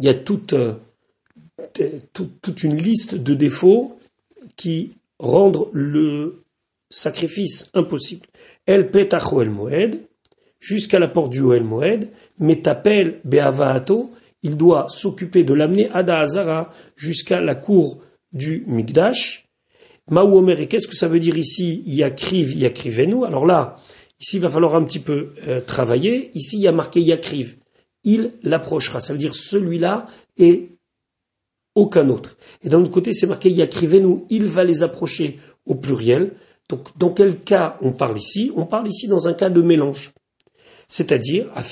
[0.00, 0.74] Il y a toute, euh,
[2.12, 3.96] toute, une liste de défauts
[4.56, 6.42] qui rendent le
[6.90, 8.26] sacrifice impossible.
[8.66, 10.00] El petacho el moed,
[10.58, 12.08] jusqu'à la porte du el moed,
[12.40, 14.10] metapel beavaato,
[14.42, 19.46] il doit s'occuper de l'amener à Dahazara jusqu'à la cour du Migdash.
[20.10, 21.84] Maouomer, et qu'est-ce que ça veut dire ici?
[21.86, 23.24] Yakriv, Yakrivenu.
[23.24, 23.76] Alors là,
[24.20, 26.30] ici, il va falloir un petit peu euh, travailler.
[26.34, 27.56] Ici, il y a marqué Yakriv.
[28.04, 29.00] Il l'approchera.
[29.00, 30.06] Ça veut dire celui-là
[30.36, 30.70] et
[31.74, 32.36] aucun autre.
[32.62, 34.24] Et d'un autre côté, c'est marqué Yakrivenu.
[34.30, 36.32] Il va les approcher au pluriel.
[36.68, 38.52] Donc, dans quel cas on parle ici?
[38.56, 40.12] On parle ici dans un cas de mélange.
[40.88, 41.62] C'est-à-dire, à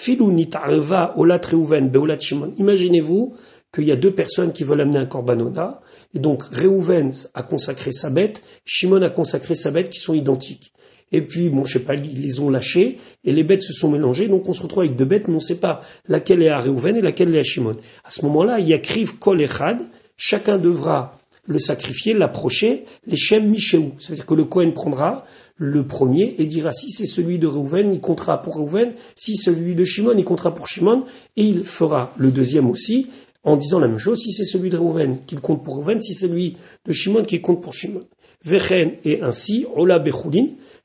[1.19, 2.55] Olat Reuven Beolat Shimon.
[2.57, 3.35] Imaginez-vous
[3.75, 5.81] qu'il y a deux personnes qui veulent amener un korbanona,
[6.15, 10.73] et donc Reuven a consacré sa bête, Shimon a consacré sa bête, qui sont identiques.
[11.13, 13.91] Et puis, bon, je sais pas, ils les ont lâchés, et les bêtes se sont
[13.91, 16.49] mélangées, donc on se retrouve avec deux bêtes, mais on ne sait pas laquelle est
[16.49, 17.77] à Reuven et laquelle est à Shimon.
[18.05, 19.79] À ce moment-là, il y a Kriv Kol Echad,
[20.17, 21.17] chacun devra
[21.47, 23.93] le sacrifier, l'approcher, les Shem Michéou.
[23.99, 25.25] Ça veut dire que le Kohen prendra
[25.57, 29.75] le premier et dira si c'est celui de Reuven, il comptera pour Reuven, si celui
[29.75, 31.05] de Shimon, il comptera pour Shimon,
[31.37, 33.09] et il fera le deuxième aussi
[33.45, 36.13] en disant la même chose, si c'est celui de Reuven qu'il compte pour Reuven, si
[36.13, 38.03] c'est celui de Shimon qui compte pour Shimon.
[38.45, 39.99] Vechen et ainsi, Ola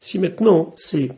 [0.03, 1.09] si maintenant c'est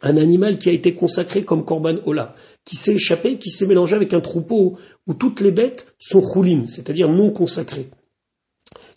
[0.00, 2.34] un animal qui a été consacré comme Korban Ola,
[2.64, 6.66] qui s'est échappé, qui s'est mélangé avec un troupeau où toutes les bêtes sont choulim,
[6.66, 7.90] c'est-à-dire non consacrées.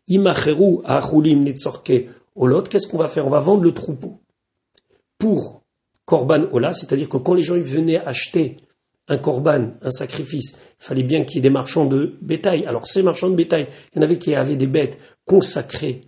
[0.07, 3.27] Imacheru a choulim netzorke olot, qu'est-ce qu'on va faire?
[3.27, 4.21] On va vendre le troupeau
[5.17, 5.61] pour
[6.05, 8.55] Korban Ola, c'est-à-dire que quand les gens venaient acheter
[9.09, 12.65] un korban, un sacrifice, il fallait bien qu'il y ait des marchands de bétail.
[12.65, 16.01] Alors ces marchands de bétail, il y en avait qui avaient des bêtes consacrées,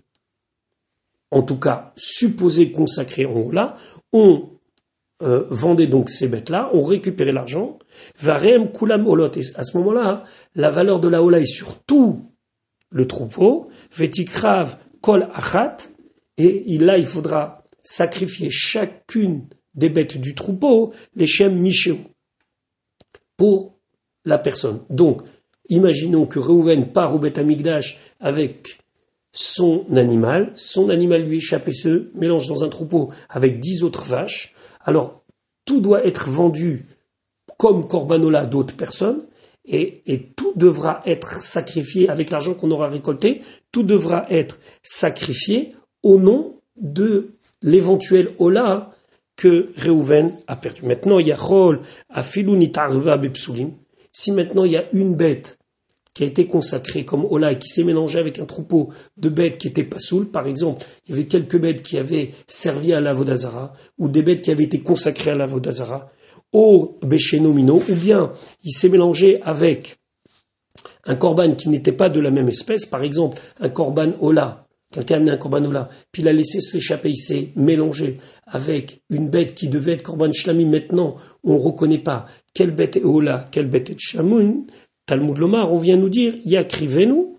[1.32, 3.78] en tout cas supposées consacrées en Ola,
[4.14, 4.50] on
[5.22, 7.78] euh, vendait donc ces bêtes-là, on récupérait l'argent,
[8.20, 10.24] varem kulam olot, et à ce moment-là,
[10.56, 12.32] la valeur de la Ola est sur tout
[12.90, 15.78] le troupeau, vetikrav kol achat,
[16.38, 21.98] et là il faudra sacrifier chacune des bêtes du troupeau, les shem michéo
[23.38, 23.80] pour
[24.26, 24.82] la personne.
[24.90, 25.22] Donc,
[25.70, 27.40] imaginons que Reuven part au Beth
[28.20, 28.79] avec
[29.32, 34.06] son animal, son animal lui échappe et se mélange dans un troupeau avec dix autres
[34.06, 34.54] vaches.
[34.82, 35.24] Alors,
[35.66, 36.86] tout doit être vendu
[37.58, 39.26] comme corbanola d'autres personnes,
[39.66, 46.18] et, tout devra être sacrifié avec l'argent qu'on aura récolté, tout devra être sacrifié au
[46.18, 48.92] nom de l'éventuel Ola
[49.36, 50.86] que Reuven a perdu.
[50.86, 53.74] Maintenant, il y a Chol, Bepsulim.
[54.12, 55.59] Si maintenant il y a une bête
[56.20, 59.58] qui a été consacrée comme Ola et qui s'est mélangée avec un troupeau de bêtes
[59.58, 63.00] qui étaient pas saoules, par exemple, il y avait quelques bêtes qui avaient servi à
[63.00, 66.12] la Vodazara, ou des bêtes qui avaient été consacrées à la Vodazara,
[66.52, 68.34] au Beshenomino, ou bien
[68.66, 69.96] il s'est mélangé avec
[71.06, 75.14] un corban qui n'était pas de la même espèce, par exemple un corban Ola, Quelqu'un
[75.14, 79.54] a amené un korban puis il a laissé s'échapper, il s'est mélangé avec une bête
[79.54, 80.66] qui devait être korban shlami.
[80.66, 84.66] Maintenant, on ne reconnaît pas quelle bête est ola, quelle bête est shamun.
[85.10, 87.30] Talmud Lomar, on vient nous dire, yakrivenu,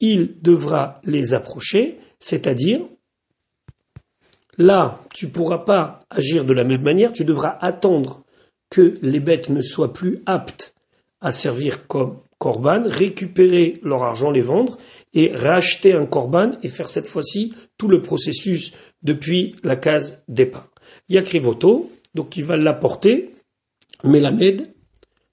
[0.00, 2.80] il devra les approcher, c'est-à-dire,
[4.56, 8.22] là, tu pourras pas agir de la même manière, tu devras attendre
[8.70, 10.74] que les bêtes ne soient plus aptes
[11.20, 14.78] à servir comme korban, récupérer leur argent, les vendre,
[15.12, 20.70] et racheter un korban et faire cette fois-ci tout le processus depuis la case départ.
[21.10, 23.32] Il y a Krivoto, donc il va l'apporter,
[24.02, 24.69] Melamed,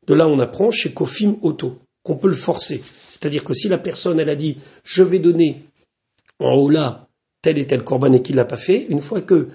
[0.08, 2.82] de là on apprend chez Kofim Auto, qu'on peut le forcer.
[2.84, 5.64] C'est-à-dire que si la personne, elle a dit, je vais donner
[6.40, 7.08] en haut là
[7.42, 9.50] tel et tel korban et qu'il l'a pas fait, une fois que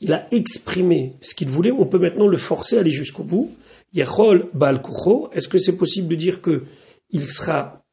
[0.00, 3.54] il a exprimé ce qu'il voulait, on peut maintenant le forcer à aller jusqu'au bout.
[3.92, 4.80] Yachol Baal
[5.32, 6.64] est-ce que c'est possible de dire que
[7.10, 7.84] il sera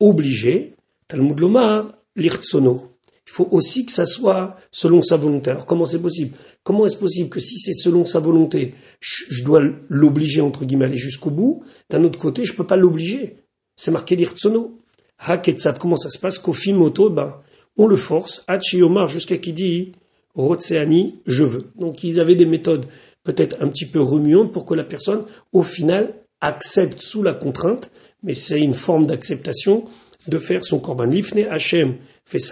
[0.00, 0.74] obligé
[1.08, 2.90] Talmud Lomar, l'irtsono?
[3.30, 5.52] Il faut aussi que ça soit selon sa volonté.
[5.52, 6.36] Alors comment c'est possible?
[6.64, 10.88] Comment est-ce possible que si c'est selon sa volonté, je, dois l'obliger entre guillemets à
[10.88, 11.62] aller jusqu'au bout?
[11.90, 13.36] D'un autre côté, je peux pas l'obliger.
[13.76, 14.80] C'est marqué l'irtsono.
[15.20, 16.40] Haketsat, comment ça se passe?
[16.40, 17.36] Qu'au moto, ben,
[17.76, 18.44] on le force.
[18.74, 19.92] Omar jusqu'à qui dit
[20.34, 21.66] Rotseani, je veux.
[21.78, 22.86] Donc ils avaient des méthodes
[23.22, 27.92] peut-être un petit peu remuantes pour que la personne, au final, accepte sous la contrainte,
[28.24, 29.84] mais c'est une forme d'acceptation
[30.26, 31.04] de faire son korban.
[31.04, 31.94] Lifne Hachem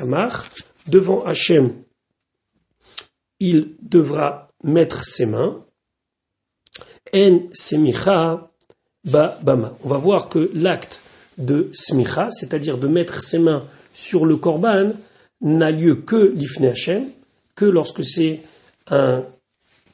[0.07, 0.65] marque.
[0.87, 1.75] Devant Hachem,
[3.41, 5.65] il devra mettre ses mains.
[7.15, 8.51] En semicha
[9.05, 9.77] ba bama.
[9.85, 11.01] On va voir que l'acte
[11.39, 14.91] de smicha, c'est-à-dire de mettre ses mains sur le korban,
[15.41, 17.05] n'a lieu que l'ifne Hachem,
[17.55, 18.41] que lorsque c'est
[18.89, 19.25] un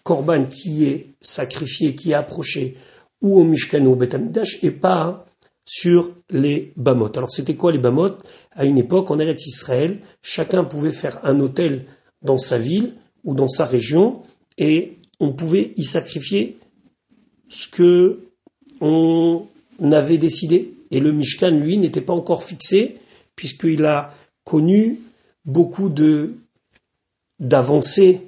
[0.02, 2.76] korban qui est sacrifié, qui est approché,
[3.20, 5.24] ou au Mishkan ou au Betamidash, et pas
[5.64, 7.16] sur les Bamot.
[7.16, 8.16] Alors c'était quoi les Bamot?
[8.54, 11.84] À une époque, en Eretz Israël, chacun pouvait faire un hôtel
[12.22, 14.22] dans sa ville ou dans sa région
[14.58, 16.58] et on pouvait y sacrifier
[17.48, 18.20] ce que
[18.80, 19.46] on
[19.80, 20.72] avait décidé.
[20.90, 22.96] Et le Mishkan, lui, n'était pas encore fixé
[23.34, 24.14] puisqu'il a
[24.44, 25.00] connu
[25.44, 26.34] beaucoup de
[27.40, 28.20] d'avancées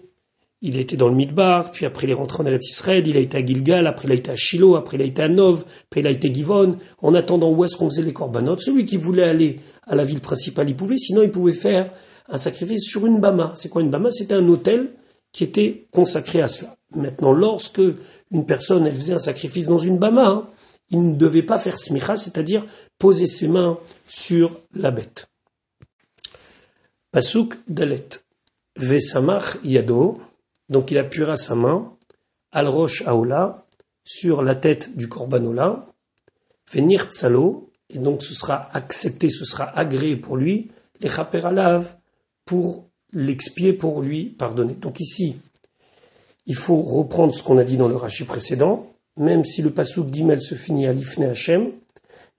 [0.63, 3.21] il été dans le Midbar, puis après il est rentré en Eretz Israël, il a
[3.21, 5.65] été à Gilgal, après il a été à Shiloh, après il a été à Nov,
[5.85, 6.77] après il a été à Givon.
[7.03, 10.21] En attendant où est-ce qu'on faisait les corbanotes, celui qui voulait aller à la ville
[10.21, 11.93] principale, il pouvait, sinon il pouvait faire
[12.29, 13.53] un sacrifice sur une bama.
[13.55, 14.11] C'est quoi une bama?
[14.11, 14.93] C'était un hôtel
[15.33, 16.77] qui était consacré à cela.
[16.95, 17.83] Maintenant, lorsque
[18.31, 20.49] une personne faisait un sacrifice dans une bama, hein,
[20.91, 22.67] il ne devait pas faire smicha, c'est-à-dire
[22.99, 25.29] poser ses mains sur la bête.
[27.11, 28.09] Pasuk dalet.
[28.77, 30.21] Vesamach yado.
[30.69, 31.97] Donc il appuiera sa main,
[32.51, 33.67] al roche aola,
[34.05, 35.87] sur la tête du corbanola,
[36.73, 40.71] venir tsalo, et donc ce sera accepté, ce sera agréé pour lui,
[41.01, 41.11] les
[41.45, 41.97] alav,
[42.45, 44.75] pour l'expier pour lui pardonner.
[44.75, 45.37] Donc ici,
[46.47, 50.11] il faut reprendre ce qu'on a dit dans le rachis précédent, même si le pasouk
[50.11, 51.71] d'Imel se finit à l'Ifne Hashem,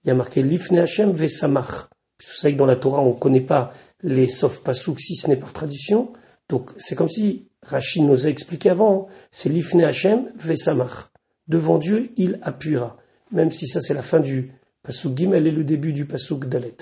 [0.04, 1.88] il y a marqué l'Ifne Hashem Vesamach.
[2.20, 5.28] Vous savez que dans la Torah, on ne connaît pas les sauf pasouk si ce
[5.28, 6.12] n'est par tradition.
[6.48, 11.10] Donc c'est comme si Rachid nous a expliqué avant, c'est l'Ifne Hashem Vesamach.
[11.48, 12.96] Devant Dieu, il appuiera.
[13.32, 14.52] Même si ça c'est la fin du
[14.88, 16.78] pasouk Gimel et le début du pasouk Dalet.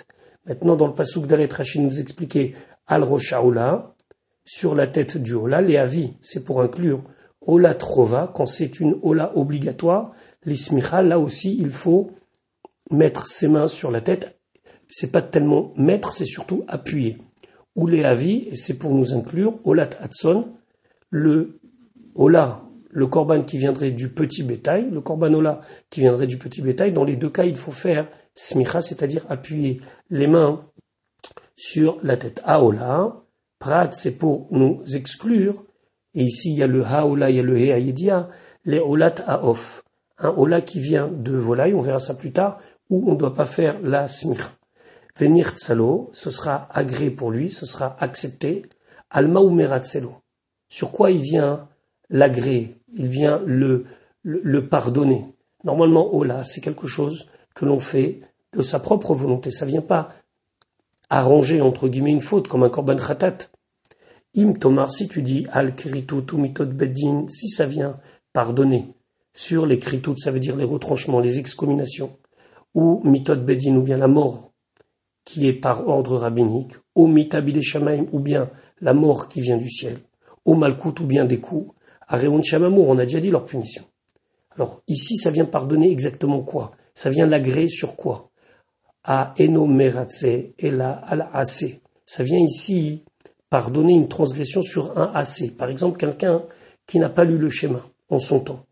[0.46, 2.52] Maintenant, dans le pasouk Dalet, Rachid nous expliquait
[2.86, 3.96] Al Rochaoula,
[4.44, 7.02] sur la tête du Ola, les avis, c'est pour inclure
[7.40, 10.12] Ola Trova, quand c'est une Ola obligatoire,
[10.44, 12.12] l'Ismicha, là aussi, il faut
[12.92, 14.38] mettre ses mains sur la tête.
[14.88, 17.18] C'est pas tellement mettre, c'est surtout appuyer.
[17.74, 20.52] Ou les avis, c'est pour nous inclure Olat Hatson,
[21.10, 21.58] le
[22.14, 22.62] Ola,
[22.96, 26.92] le korban qui viendrait du petit bétail, le korban Ola qui viendrait du petit bétail.
[26.92, 29.78] Dans les deux cas, il faut faire smicha, c'est-à-dire appuyer
[30.08, 30.64] les mains
[31.56, 32.40] sur la tête.
[32.46, 33.22] Aola,
[33.58, 35.62] prat, c'est pour nous exclure.
[36.14, 38.30] Et ici, il y a le haola, il y a le heaïdia,
[38.64, 39.84] les olat aof.
[40.16, 42.56] Un ola qui vient de volaille, on verra ça plus tard,
[42.88, 44.52] où on ne doit pas faire la smicha.
[45.18, 48.62] Venir tsalo, ce sera agré pour lui, ce sera accepté.
[49.10, 49.54] Alma ou.
[50.70, 51.68] Sur quoi il vient
[52.10, 53.84] l'agré Il vient le,
[54.22, 55.26] le, pardonner.
[55.64, 58.20] Normalement, ola, c'est quelque chose que l'on fait
[58.52, 59.50] de sa propre volonté.
[59.50, 60.10] Ça vient pas
[61.10, 63.50] arranger entre guillemets une faute comme un korban khatat.
[64.36, 67.98] Im tomar, si tu dis al kritout ou mitod bedin, si ça vient
[68.32, 68.94] pardonner
[69.32, 72.18] sur les kritout, ça veut dire les retranchements, les excomminations,
[72.74, 74.52] ou mitod bedin, ou bien la mort
[75.24, 79.70] qui est par ordre rabbinique, ou mitabile shamaim, ou bien la mort qui vient du
[79.70, 79.98] ciel,
[80.44, 81.74] au malkout, ou bien des coups,
[82.06, 83.84] à Réon Shamamour, on a déjà dit leur punition.
[84.54, 86.72] Alors ici, ça vient pardonner exactement quoi?
[86.94, 88.30] Ça vient l'agréer sur quoi?
[89.04, 91.82] À enomeratse et la al assez.
[92.06, 93.04] Ça vient ici
[93.50, 95.50] pardonner une transgression sur un assez.
[95.50, 96.44] Par exemple, quelqu'un
[96.86, 98.66] qui n'a pas lu le schéma en son temps.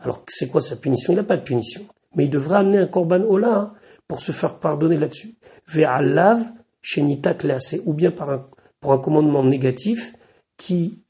[0.00, 1.12] Alors, c'est quoi sa punition?
[1.12, 1.82] Il n'a pas de punition.
[2.14, 3.74] Mais il devra amener un korban ola
[4.06, 5.34] pour se faire pardonner là-dessus.
[5.66, 6.38] Ve'alav
[6.80, 7.82] shenita assez.
[7.86, 8.48] Ou bien par un,
[8.80, 10.12] pour un commandement négatif
[10.56, 11.01] qui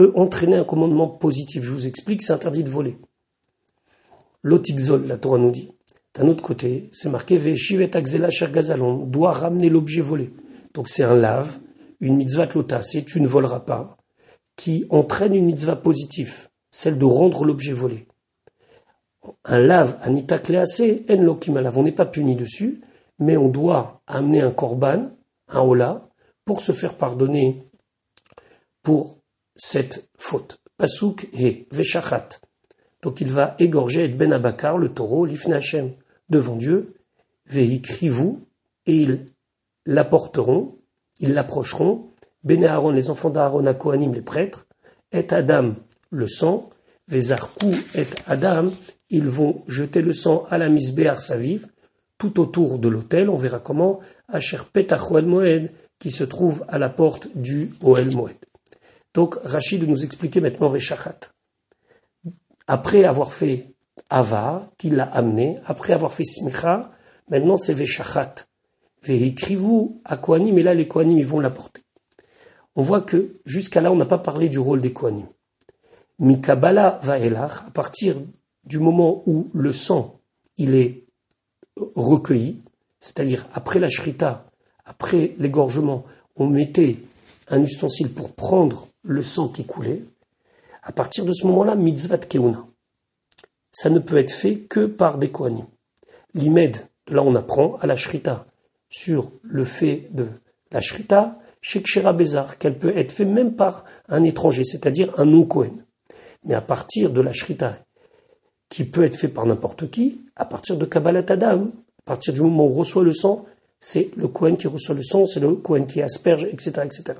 [0.00, 1.62] peut entraîner un commandement positif.
[1.62, 2.96] Je vous explique, c'est interdit de voler.
[4.42, 5.72] L'otikzol, la Torah nous dit.
[6.14, 10.32] D'un autre côté, c'est marqué Veshivet Akzela Gazalon, doit ramener l'objet volé.
[10.72, 11.58] Donc c'est un lave,
[12.00, 13.98] une mitzvah lota, c'est tu ne voleras pas,
[14.56, 18.06] qui entraîne une mitzvah positive, celle de rendre l'objet volé.
[19.44, 22.80] Un lave, anita klease, en lokimalav, on n'est pas puni dessus,
[23.18, 25.10] mais on doit amener un korban,
[25.48, 26.08] un hola,
[26.46, 27.66] pour se faire pardonner
[28.82, 29.19] pour
[29.60, 30.58] cette faute.
[30.78, 32.40] Pasuk et Veshachat.
[33.02, 35.92] Donc il va égorger Ben Abakar, le taureau, l'Ifnachem,
[36.30, 36.94] devant Dieu,
[37.46, 38.40] vous
[38.86, 39.26] et ils
[39.84, 40.78] l'apporteront,
[41.18, 42.08] ils l'approcheront,
[42.42, 44.66] Ben Aaron, les enfants d'Aaron, à Kohanim, les prêtres,
[45.12, 45.74] et Adam,
[46.10, 46.70] le sang,
[47.08, 48.70] Vezarkou et Adam,
[49.10, 51.66] ils vont jeter le sang à la misbéar saviv,
[52.16, 56.88] tout autour de l'autel, on verra comment, Asher Petach Moed, qui se trouve à la
[56.88, 58.36] porte du Oel Moed.
[59.14, 61.18] Donc Rachid nous expliquer maintenant Veshachat
[62.70, 63.74] après avoir fait
[64.10, 66.92] Ava, qu'il l'a amené, après avoir fait Smicha,
[67.28, 68.46] maintenant c'est Veshachat.
[69.02, 71.82] Vehikrivou à Kohanim, et là les Kohanim vont l'apporter.
[72.76, 75.26] On voit que jusqu'à là on n'a pas parlé du rôle des Kohanim.
[76.20, 78.14] Mikabala va elach, à partir
[78.64, 80.20] du moment où le sang
[80.56, 81.06] il est
[81.96, 82.62] recueilli,
[83.00, 84.46] c'est-à-dire après la shrita,
[84.84, 86.04] après l'égorgement,
[86.36, 86.98] on mettait
[87.50, 90.02] un ustensile pour prendre le sang qui coulait,
[90.82, 92.66] à partir de ce moment-là, mitzvah keuna.
[93.72, 95.66] Ça ne peut être fait que par des kohanim.
[96.34, 96.76] L'imed,
[97.08, 98.46] là on apprend à la shrita
[98.88, 100.28] sur le fait de
[100.72, 105.84] la shrita, shekshera bezar, qu'elle peut être faite même par un étranger, c'est-à-dire un non-kohen.
[106.44, 107.78] Mais à partir de la shrita,
[108.68, 112.40] qui peut être fait par n'importe qui, à partir de Kabbalat Adam, à partir du
[112.40, 113.44] moment où on reçoit le sang,
[113.80, 117.18] c'est le Kohen qui reçoit le sang, c'est le Kohen qui asperge, etc., etc.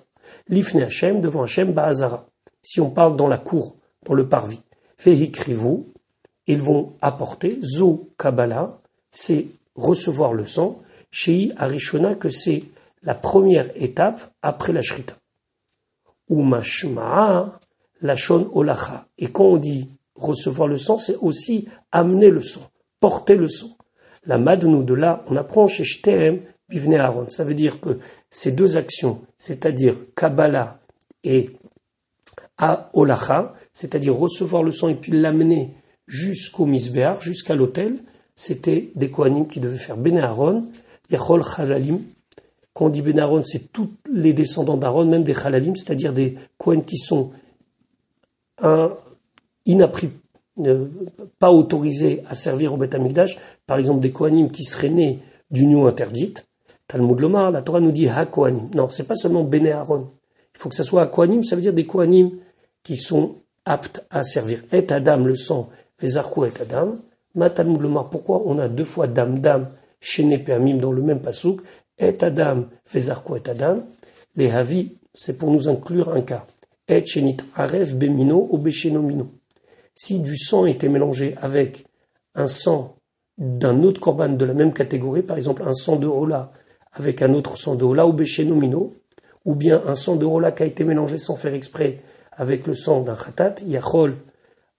[0.49, 2.27] L'ifne Hashem devant Hashem Ba'azara
[2.63, 4.61] si on parle dans la cour, dans le parvis.
[4.99, 5.93] Vehikrivou,
[6.47, 8.79] ils vont apporter, zo kabbalah,
[9.11, 12.65] c'est recevoir le sang, chez Arishona, que c'est
[13.03, 15.15] la première étape après la shrita.
[16.29, 16.45] Ou
[18.03, 19.07] lachon olacha.
[19.19, 22.71] Et quand on dit recevoir le sang, c'est aussi amener le sang,
[23.01, 23.77] porter le sang.
[24.27, 26.43] La madnou de là, on apprend chez Shtem,
[26.99, 27.29] Aaron.
[27.31, 27.99] Ça veut dire que
[28.31, 30.79] ces deux actions, c'est-à-dire Kabbalah
[31.25, 31.51] et
[32.59, 35.71] à Olacha, c'est-à-dire recevoir le sang et puis l'amener
[36.07, 37.99] jusqu'au misbéar, jusqu'à l'autel,
[38.35, 40.67] c'était des Kohanim qui devaient faire Bene Aaron,
[41.11, 42.01] Yachol Chalalim,
[42.73, 46.37] Quand on dit Ben Aaron, c'est tous les descendants d'Aaron, même des Halalim, c'est-à-dire des
[46.57, 47.33] Kohen qui sont
[49.65, 50.11] inappris,
[51.39, 55.87] pas autorisés à servir au Beth Amikdash, par exemple des Kohanim qui seraient nés d'union
[55.87, 56.47] interdite.
[56.91, 58.69] Talmud Lomar, la Torah nous dit Ha Kohanim.
[58.75, 60.09] Non, c'est pas seulement Ben Aaron.
[60.53, 62.33] Il faut que ça soit Kohanim, ça veut dire des Kohanim
[62.83, 64.65] qui sont aptes à servir.
[64.73, 65.69] Et Adam, le sang,
[66.01, 66.97] Vezarko et Adam.
[67.37, 69.69] Ma Talmud Lomar, pourquoi on a deux fois Dam Dam
[70.01, 71.61] chez dans le même pasouk
[71.97, 73.79] Et Adam, Vezarko et Adam.
[74.35, 76.45] Les Havi, c'est pour nous inclure un cas.
[76.89, 79.29] Et Shenit Aref Bemino ou Beshenomino.
[79.95, 81.87] Si du sang était mélangé avec
[82.35, 82.97] un sang
[83.39, 86.51] d'un autre korban de la même catégorie, par exemple un sang de Hola
[86.93, 88.95] avec un autre sang Hola ou Beshenomino,
[89.45, 92.01] ou bien un sang de Hola qui a été mélangé sans faire exprès
[92.33, 94.17] avec le sang d'un Khatat, Yachol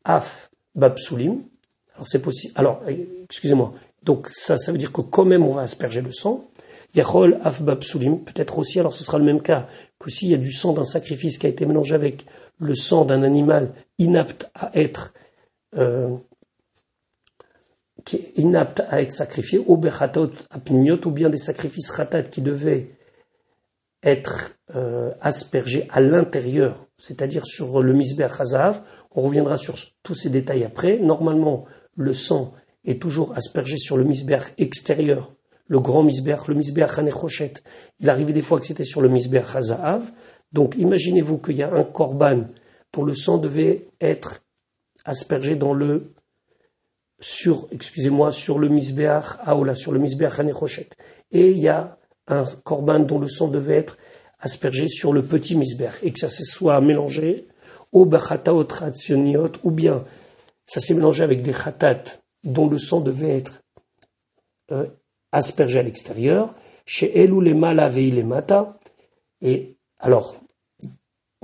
[0.04, 1.42] Af Babsulim.
[1.96, 2.54] Alors c'est possible.
[2.56, 2.82] Alors,
[3.26, 3.74] excusez-moi.
[4.04, 6.46] Donc ça, ça veut dire que quand même on va asperger le sang.
[6.96, 8.20] Yachol Af Babsulim.
[8.20, 9.68] Peut-être aussi, alors ce sera le même cas
[10.00, 12.26] que s'il y a du sang d'un sacrifice qui a été mélangé avec
[12.58, 15.14] le sang d'un animal inapte à être
[15.78, 16.10] euh,
[18.06, 22.42] qui est inapte à être sacrifié, ou bechatot apniot, ou bien des sacrifices khatat qui
[22.42, 22.90] devaient
[24.04, 28.82] être euh, aspergés à l'intérieur, c'est-à-dire sur le misber hazav.
[29.12, 30.98] On reviendra sur tous ces détails après.
[30.98, 32.54] Normalement, le sang
[32.86, 35.34] est toujours aspergé sur le misber extérieur,
[35.68, 37.54] le grand misber, le misber hanechochet.
[38.00, 40.12] Il arrivait des fois que c'était sur le misber hazav.
[40.52, 42.42] Donc imaginez-vous qu'il y a un korban
[42.94, 44.44] dont le sang devait être
[45.06, 46.14] aspergé dans le
[47.22, 50.90] sur, excusez-moi, sur le misbeach aola, sur le misbeach hanechochet.
[51.32, 51.98] Et il y a
[52.28, 53.98] un korban dont le sang devait être
[54.40, 57.48] aspergé sur le petit misbeach et que ça se soit mélangé
[57.92, 60.04] au bachataot rationiot ou bien
[60.66, 62.04] ça s'est mélangé avec des khatat
[62.44, 63.62] dont le sang devait être
[64.72, 64.88] euh,
[65.32, 66.56] aspergé à l'extérieur.
[66.86, 68.80] Chez Elou les les mata.
[69.42, 70.36] Et alors,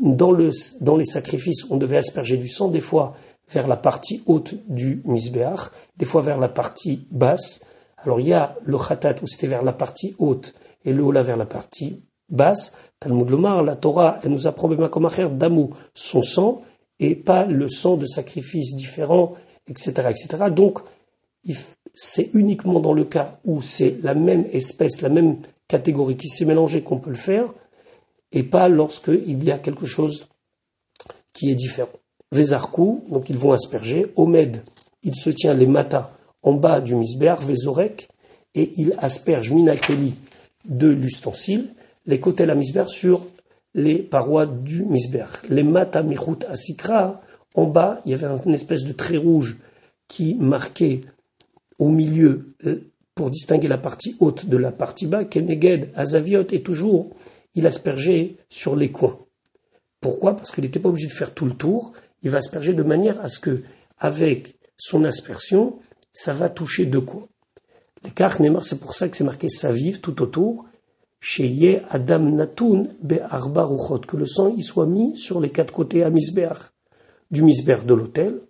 [0.02, 0.50] dans, le,
[0.82, 3.16] dans les sacrifices, on devait asperger du sang, des fois
[3.50, 7.62] vers la partie haute du misbeach, des fois vers la partie basse.
[7.98, 11.22] Alors il y a le khatat où c'était vers la partie haute et le hola
[11.22, 12.74] vers la partie basse.
[13.00, 16.62] Talmud Lomar, la Torah, elle nous a probablement comme affaire d'amou son sang
[17.00, 19.34] et pas le sang de sacrifices différents,
[19.68, 20.46] etc., etc.
[20.52, 20.80] Donc
[21.94, 25.38] c'est uniquement dans le cas où c'est la même espèce, la même
[25.68, 27.54] catégorie qui s'est mélangée qu'on peut le faire,
[28.32, 30.28] et pas lorsqu'il y a quelque chose
[31.34, 31.90] qui est différent.
[32.32, 34.08] Vezarkou, donc ils vont asperger.
[34.16, 34.62] Omed,
[35.04, 36.12] il se tient les matas
[36.44, 38.10] en bas du misber, Vezorek,
[38.56, 40.14] et il asperge Minakeli
[40.66, 41.70] de l'ustensile,
[42.06, 43.26] les côtés de la misber sur
[43.74, 45.26] les parois du misber.
[45.50, 47.22] Les matas michut asikra,
[47.56, 49.58] en bas, il y avait une espèce de trait rouge
[50.08, 51.02] qui marquait
[51.80, 52.54] au milieu
[53.16, 57.10] pour distinguer la partie haute de la partie bas, Keneged, Azaviot, et toujours
[57.56, 59.18] il aspergeait sur les coins.
[60.00, 60.36] Pourquoi?
[60.36, 61.94] Parce qu'il n'était pas obligé de faire tout le tour,
[62.28, 63.64] il va asperger de manière à ce que,
[63.98, 65.80] avec son aspersion,
[66.12, 67.30] ça va toucher deux coins.
[68.04, 70.66] L'écart Neymar, c'est pour ça que c'est marqué savive tout autour.
[71.22, 75.74] Chez Adam Natun Be Arba Ruchot, que le sang y soit mis sur les quatre
[75.74, 76.74] côtés à Misbeach,
[77.32, 78.42] du Misbeach de l'hôtel.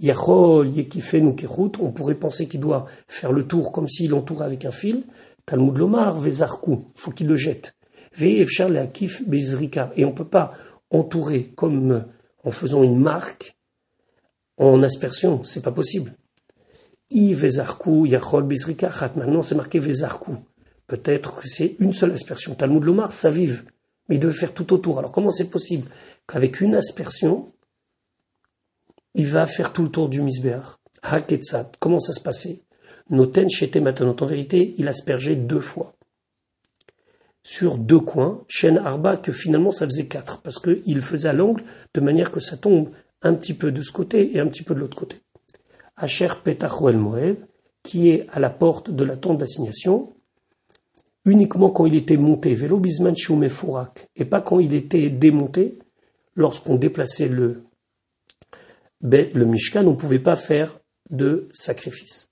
[0.00, 4.66] Yachol Yekifenu Kechut, on pourrait penser qu'il doit faire le tour comme s'il entourait avec
[4.66, 5.04] un fil.
[5.46, 7.74] Talmud Lomar, Vezarku, il faut qu'il le jette.
[8.14, 10.52] Ve'efchar Akif Bezrika, et on ne peut pas
[10.90, 12.04] entourer comme
[12.44, 13.56] en faisant une marque
[14.56, 15.42] en aspersion.
[15.42, 16.14] C'est pas possible.
[17.10, 18.46] I vezarku yachol
[19.16, 20.32] Maintenant, c'est marqué vezarku.
[20.86, 22.54] Peut-être que c'est une seule aspersion.
[22.54, 23.64] Talmud Lomar, ça vive.
[24.08, 24.98] Mais il devait faire tout autour.
[24.98, 25.88] Alors, comment c'est possible
[26.26, 27.52] qu'avec une aspersion,
[29.14, 30.64] il va faire tout le tour du misbeach
[31.02, 31.72] Haketsat.
[31.78, 32.62] Comment ça se passait?
[33.10, 34.16] Noten chete maintenant.
[34.18, 35.94] En vérité, il aspergeait deux fois
[37.44, 41.62] sur deux coins, chaîne arba, que finalement ça faisait quatre, parce qu'il faisait à l'angle
[41.92, 42.88] de manière que ça tombe
[43.22, 45.20] un petit peu de ce côté et un petit peu de l'autre côté.
[45.96, 47.36] Asher Petachou Moed,
[47.82, 50.14] qui est à la porte de la tente d'assignation,
[51.26, 55.78] uniquement quand il était monté, vélo bisman Furak, et pas quand il était démonté,
[56.34, 57.64] lorsqu'on déplaçait le,
[59.02, 60.80] le Mishkan, on ne pouvait pas faire
[61.10, 62.30] de sacrifice.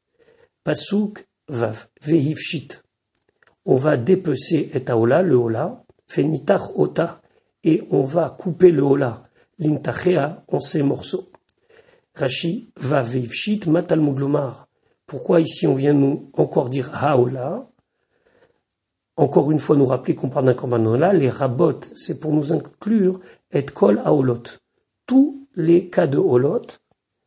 [0.65, 2.82] Pasuk Vav, Vehivshit,
[3.65, 7.21] on va dépecer et aola, le hola, fenitach ota,
[7.65, 9.25] et on va couper le hola,
[9.59, 11.31] l'intachea, en ces morceaux.
[12.15, 14.69] Rashi va veivshit matal muglomar.
[15.07, 17.69] Pourquoi ici on vient nous encore dire haola
[19.17, 23.21] Encore une fois nous rappeler qu'on parle d'un korban les rabot, c'est pour nous inclure
[23.51, 24.43] et kol haolot.
[25.07, 26.63] Tous les cas de holot,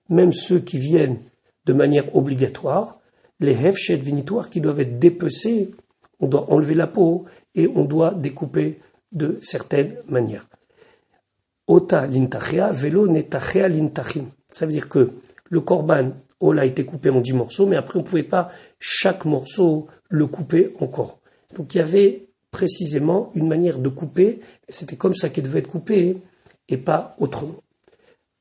[0.09, 1.19] même ceux qui viennent
[1.65, 2.99] de manière obligatoire,
[3.39, 5.71] les hefshet vinitoires qui doivent être dépecés
[6.20, 8.78] on doit enlever la peau et on doit découper
[9.11, 10.47] de certaines manières.
[11.68, 14.26] Ota lintachia, velo netachia lintachim.
[14.47, 15.11] Ça veut dire que
[15.49, 18.49] le korban, Ola a été coupé en dix morceaux, mais après on ne pouvait pas
[18.80, 21.20] chaque morceau le couper encore.
[21.55, 24.39] Donc il y avait précisément une manière de couper,
[24.70, 26.22] c'était comme ça qu'il devait être coupé,
[26.70, 27.55] et pas autrement.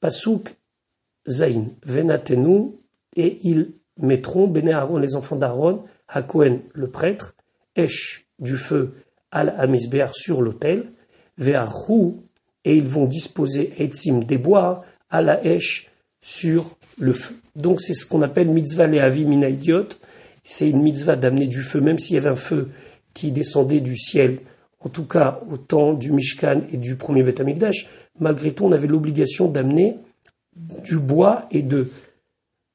[0.01, 0.55] Pasuk
[1.27, 2.73] Zain, Venatenu,
[3.17, 7.35] et ils mettront, Bene Aaron, les enfants d'Aaron, Hakohen, le prêtre,
[8.39, 8.95] Du feu,
[9.31, 10.93] Al Amisbear, sur l'autel,
[11.39, 12.15] Ve'arhu,
[12.65, 17.35] et ils vont disposer Etzim, des bois, à la Esh, sur le feu.
[17.57, 19.89] Donc c'est ce qu'on appelle mitzvah lehavi mina idiot.
[20.43, 22.71] C'est une mitzvah d'amener du feu, même s'il y avait un feu
[23.13, 24.39] qui descendait du ciel,
[24.81, 27.43] en tout cas au temps du Mishkan et du premier Beth
[28.21, 29.99] malgré tout on avait l'obligation d'amener
[30.85, 31.89] du bois et de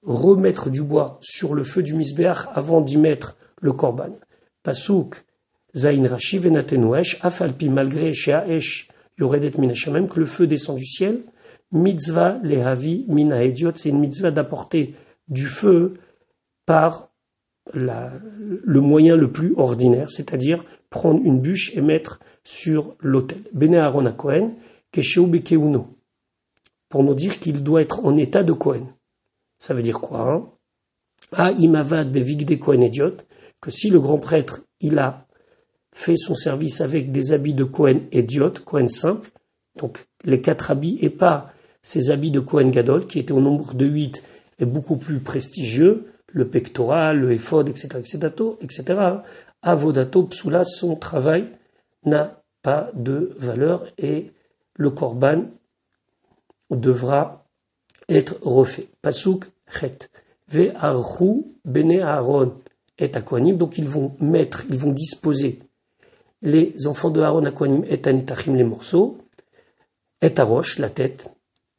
[0.03, 4.09] remettre du bois sur le feu du Misbeach avant d'y mettre le korban.
[4.63, 5.25] Pasuk,
[5.75, 11.23] Zain Rashi Venatenoesh, Afalpi, malgré Sheaesh, Yoredet Minashamem, que le feu descend du ciel,
[11.71, 14.95] mitzvah lehavi mina idiot, c'est une mitzvah d'apporter
[15.27, 15.93] du feu
[16.65, 17.09] par
[17.73, 23.39] le moyen le plus ordinaire, c'est-à-dire prendre une bûche et mettre sur l'autel.
[23.53, 24.55] Bene Aaron Kohen,
[24.91, 25.87] Bekeuno,
[26.89, 28.87] pour nous dire qu'il doit être en état de Kohen.
[29.59, 30.49] Ça veut dire quoi hein?
[31.33, 33.17] Ah, imavad bevigde Kohen idiot,
[33.61, 35.25] que si le grand prêtre, il a
[35.91, 39.29] fait son service avec des habits de Kohen idiot, Kohen simple,
[39.77, 41.51] donc les quatre habits et pas
[41.81, 44.23] ces habits de Kohen Gadol, qui étaient au nombre de huit
[44.59, 49.01] et beaucoup plus prestigieux, le pectoral, le éphod, etc., etc., etc.,
[49.61, 51.49] avodato psula, son travail
[52.05, 54.31] n'a pas de valeur et
[54.75, 55.45] le korban
[56.69, 57.45] devra
[58.07, 58.87] être refait.
[59.01, 60.09] Pasuk chet.
[60.47, 60.71] Ve
[61.65, 62.53] bene Aaron
[62.99, 63.53] et.
[63.53, 65.59] Donc ils vont mettre, ils vont disposer
[66.41, 69.17] les enfants de Aaron Akwanim et Anitachim les morceaux,
[70.21, 71.29] et roche la tête,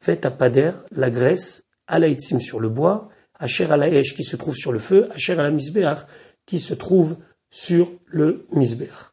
[0.00, 1.98] fait à pader, la graisse, à
[2.38, 3.08] sur le bois,
[3.38, 6.06] Asher à la qui se trouve sur le feu, Asher à la
[6.46, 7.16] qui se trouve
[7.50, 9.12] sur le misbeach.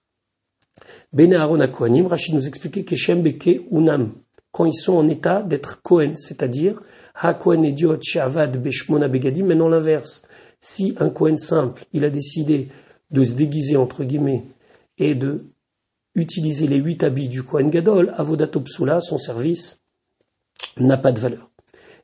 [1.14, 4.14] Bene Aaron à Kohanim, Rachid nous expliquait que Shem Beke Unam,
[4.52, 6.82] quand ils sont en état d'être Kohen, c'est-à-dire
[7.16, 10.24] Ha Kohen Ediot Shavad Beshmona Begadim, mais non l'inverse.
[10.60, 12.70] Si un Kohen simple, il a décidé
[13.12, 14.44] de se déguiser entre guillemets
[14.98, 15.46] et de
[16.16, 19.82] utiliser les huit habits du Kohen Gadol, Avodatopsula, son service
[20.78, 21.50] n'a pas de valeur.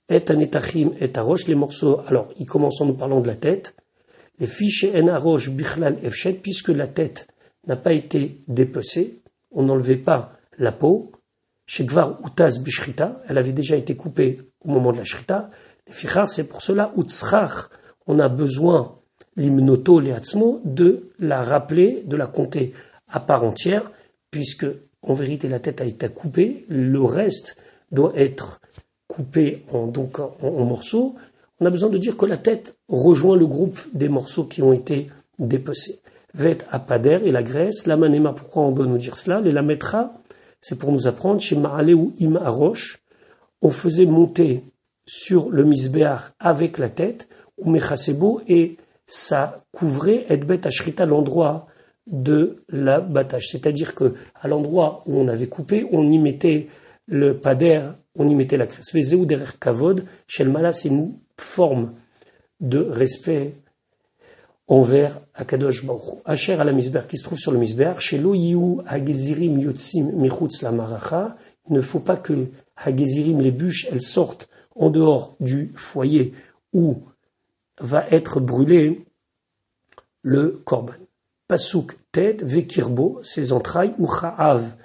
[0.09, 3.75] Et anetachim et arosh, les morceaux, alors, il commence en nous parlant de la tête.
[4.39, 7.27] Les fiches en arosh bichlal efshet, puisque la tête
[7.67, 11.11] n'a pas été dépecée, on n'enlevait pas la peau.
[11.65, 15.49] Chez Gvar Utaz Bishrita, elle avait déjà été coupée au moment de la Shrita.
[15.87, 17.69] Les fichar, c'est pour cela, Utsrach,
[18.07, 18.95] on a besoin,
[19.35, 20.13] l'imnoto, les
[20.65, 22.73] de la rappeler, de la compter
[23.07, 23.91] à part entière,
[24.31, 24.65] puisque,
[25.01, 27.57] en vérité, la tête a été coupée, le reste
[27.91, 28.61] doit être
[29.07, 29.91] coupé en,
[30.65, 31.15] morceaux,
[31.59, 34.73] on a besoin de dire que la tête rejoint le groupe des morceaux qui ont
[34.73, 35.07] été
[35.39, 35.99] dépecés.
[36.33, 39.39] Vet apader et la graisse, la manema, pourquoi on doit nous dire cela?
[39.39, 40.13] Les la mettra,
[40.61, 42.39] c'est pour nous apprendre, chez Maale ou Im
[43.61, 44.63] on faisait monter
[45.05, 47.27] sur le misbéar avec la tête,
[47.57, 51.67] ou Mechasebo, et ça couvrait Edbet Ashrita, l'endroit
[52.07, 53.41] de la bataille.
[53.41, 56.67] C'est-à-dire que à l'endroit où on avait coupé, on y mettait
[57.07, 57.81] le pader,
[58.15, 58.93] on y mettait la graisse.
[58.93, 61.93] derrière kavod, chez le mala, c'est une forme
[62.59, 63.55] de respect
[64.67, 68.81] envers Akadosh Baruch Asher à la misber qui se trouve sur le misber, chez l'oyiou
[68.87, 71.35] hagezirim yotzim michutz la maracha,
[71.69, 72.47] il ne faut pas que
[72.77, 76.33] hagezirim, les bûches, elles sortent en dehors du foyer
[76.71, 77.03] où
[77.79, 79.05] va être brûlé
[80.21, 80.93] le korban.
[81.47, 84.75] Pasuk tête, vekirbo, ses entrailles, ou cha'av,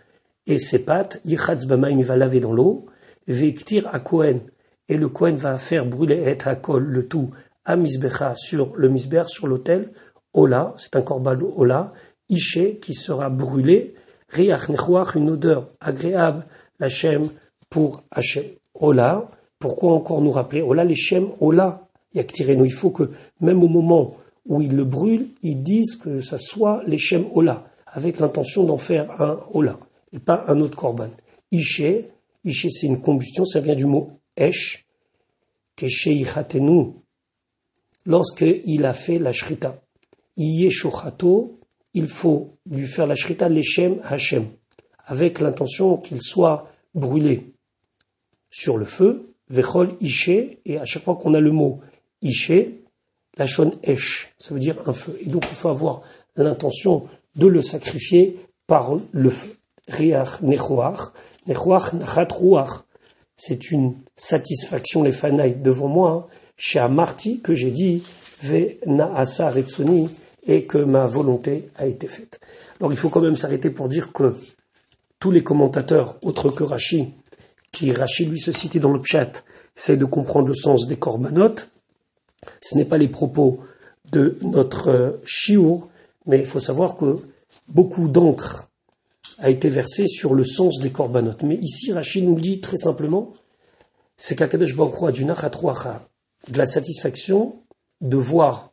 [0.46, 2.86] et ses pattes, Yichatz il va laver dans l'eau,
[3.28, 4.40] Vektir à Kohen,
[4.88, 7.30] et le Kohen va faire brûler et Hakol, le tout,
[7.66, 9.92] à Misbecha, sur le Misber, sur l'autel,
[10.32, 11.92] Ola, c'est un corban Ola,
[12.30, 13.94] Ishe, qui sera brûlé,
[14.30, 14.68] Riach
[15.14, 16.46] une odeur agréable,
[16.78, 17.28] la Shem
[17.68, 18.44] pour Hachem.
[18.74, 24.12] Ola, pourquoi encore nous rappeler Ola, les Shem, Ola, Il faut que même au moment
[24.46, 28.76] où ils le brûlent, ils disent que ça soit les Shem Ola, avec l'intention d'en
[28.76, 29.78] faire un Ola
[30.12, 31.10] et pas un autre korban.
[31.50, 31.82] Ishe,
[32.44, 34.86] Ishe c'est une combustion, ça vient du mot Esh,
[35.76, 36.92] Keshe Ichatenu,
[38.06, 39.80] lorsqu'il a fait la shrita.
[40.36, 41.58] Yeshochato,
[41.94, 44.46] il faut lui faire la shrita Leshem Hashem,
[45.06, 47.52] avec l'intention qu'il soit brûlé
[48.50, 50.30] sur le feu, Vechol Ishe,
[50.64, 51.80] et à chaque fois qu'on a le mot
[52.22, 52.52] Ishe,
[53.36, 55.16] la shon Esh, ça veut dire un feu.
[55.20, 56.02] Et donc il faut avoir
[56.36, 59.54] l'intention de le sacrifier par le feu.
[59.88, 61.12] Riach nechoach,
[61.46, 62.84] nechoach nachat ruach.
[63.36, 68.02] C'est une satisfaction, les fanailles devant moi, chez Amarti, que j'ai dit,
[68.42, 69.52] ve naasa
[70.46, 72.40] et que ma volonté a été faite.
[72.80, 74.34] Alors il faut quand même s'arrêter pour dire que
[75.20, 77.12] tous les commentateurs, autres que Rashi,
[77.70, 79.44] qui Rashi lui se citait dans le chat,
[79.76, 81.70] essayent de comprendre le sens des corbanotes.
[82.60, 83.60] Ce n'est pas les propos
[84.10, 85.88] de notre euh, chiour,
[86.26, 87.16] mais il faut savoir que
[87.68, 88.68] beaucoup d'encre
[89.38, 91.42] a été versée sur le sens des corbanotes.
[91.42, 93.32] Mais ici, Rachid nous dit très simplement,
[94.16, 97.62] c'est qu'Akadosh Baruch a du de la satisfaction
[98.00, 98.72] de voir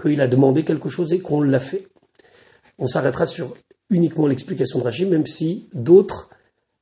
[0.00, 1.88] qu'il a demandé quelque chose et qu'on l'a fait.
[2.78, 3.54] On s'arrêtera sur
[3.90, 6.30] uniquement l'explication de Rachid, même si d'autres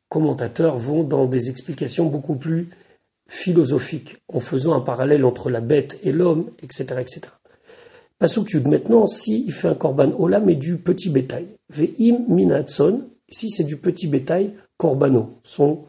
[0.09, 2.69] commentateurs vont dans des explications beaucoup plus
[3.29, 7.21] philosophiques, en faisant un parallèle entre la bête et l'homme, etc., etc.
[8.19, 11.47] Pasuk Yud, maintenant, si il fait un korban ola, mais du petit bétail.
[11.69, 15.85] Ve'im minatson, si c'est du petit bétail, korbano, son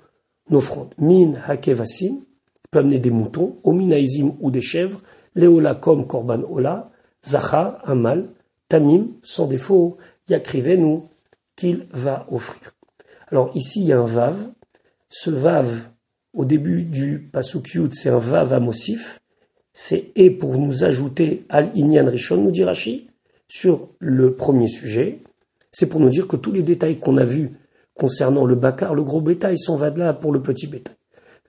[0.51, 0.93] offrande.
[0.97, 5.01] Min hakevasim, il peut amener des moutons, ominaizim ou des chèvres,
[5.35, 6.91] leola comme korban ola,
[7.23, 8.29] zachar, un mâle,
[8.67, 9.97] tamim, sans défaut,
[10.29, 11.03] yakrivenu,
[11.55, 12.73] qu'il va offrir.
[13.29, 14.51] Alors ici, il y a un vav.
[15.09, 15.89] Ce vav,
[16.33, 19.19] au début du pasuk c'est un vav amosif
[19.79, 23.11] c'est et pour nous ajouter al inyan rishon, nous dit Rashi,
[23.47, 25.19] sur le premier sujet.
[25.71, 27.51] C'est pour nous dire que tous les détails qu'on a vus
[27.93, 30.95] concernant le bakar, le gros bétail, sont là pour le petit bétail.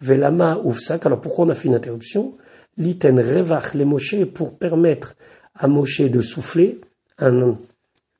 [0.02, 2.36] Velama ufsak, alors pourquoi on a fait une interruption?
[2.76, 5.16] Liten revach les Moshe pour permettre
[5.54, 6.82] à Moshe de souffler
[7.16, 7.56] un,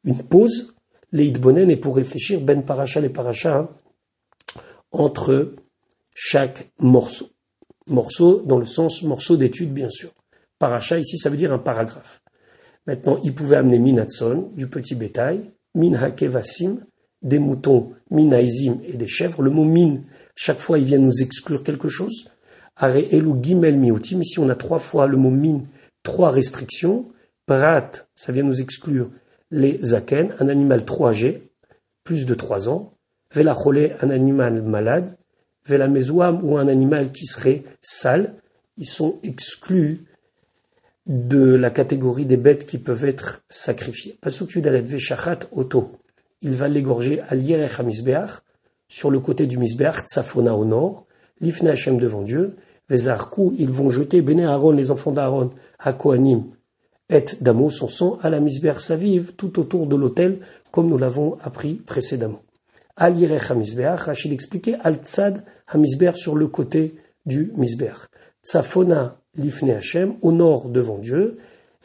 [0.05, 0.75] une pause,
[1.13, 3.69] les bonen et pour réfléchir ben paracha les paracha hein,
[4.91, 5.53] entre
[6.21, 7.29] chaque morceau.
[7.87, 10.11] Morceau dans le sens morceau d'étude, bien sûr.
[10.59, 12.23] Paracha, ici, ça veut dire un paragraphe.
[12.89, 16.81] Maintenant, il pouvait amener minatson, du petit bétail, min hakevasim,
[17.23, 19.43] des moutons, minaizim et des chèvres.
[19.43, 20.01] Le mot min,
[20.35, 22.29] chaque fois, il vient nous exclure quelque chose.
[22.75, 24.21] Are elu gimel miutim.
[24.21, 25.61] Ici, on a trois fois le mot min,
[26.03, 27.07] trois restrictions.
[27.47, 29.09] Prat, ça vient nous exclure
[29.53, 31.53] les zaken, un animal trop âgé,
[32.03, 32.95] plus de trois ans.
[33.33, 35.18] Velachole, un animal malade
[35.77, 38.35] la mezouam ou un animal qui serait sale,
[38.77, 40.05] ils sont exclus
[41.07, 44.17] de la catégorie des bêtes qui peuvent être sacrifiées.
[44.21, 45.91] Pasuk Yudalet Veshachat Oto.
[46.43, 48.43] Il va l'égorger à HaMisbeach,
[48.89, 51.07] sur le côté du Misbeach, Tsafona au nord,
[51.41, 52.57] l'Ifne Hashem devant Dieu,
[52.89, 56.45] Vezarku, ils vont jeter Bene Aaron, les enfants d'Aaron, à Kohanim,
[57.11, 60.39] et Damo, son sang, à la Misbeach Saviv, tout autour de l'autel,
[60.71, 62.43] comme nous l'avons appris précédemment.
[63.01, 66.97] Al Yirech HaMizbeach, Rachid expliquait Al Tzad HaMizbeach sur le côté
[67.27, 68.09] du Mizbeach.
[68.45, 71.39] Tzafona Lifne Hashem, au nord devant Dieu.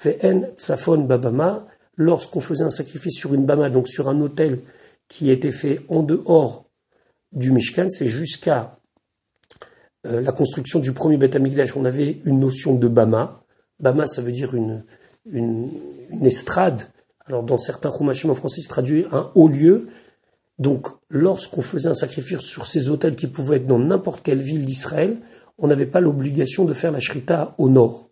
[0.04, 4.60] Ve'en Tzafon Babama, lorsqu'on faisait un sacrifice sur une Bama, donc sur un autel
[5.08, 6.66] qui était fait en dehors
[7.32, 8.80] du Mishkan, c'est jusqu'à
[10.08, 13.44] euh, la construction du premier Beth Amikdash, on avait une notion de Bama.
[13.80, 14.84] Bama, ça veut dire une,
[15.26, 15.70] une,
[16.10, 16.82] une estrade.
[17.26, 19.90] Alors, dans certains Chumashim en français, c'est traduit un haut lieu.
[20.60, 24.66] Donc, lorsqu'on faisait un sacrifice sur ces hôtels qui pouvaient être dans n'importe quelle ville
[24.66, 25.18] d'Israël,
[25.58, 28.10] on n'avait pas l'obligation de faire la shrita au nord.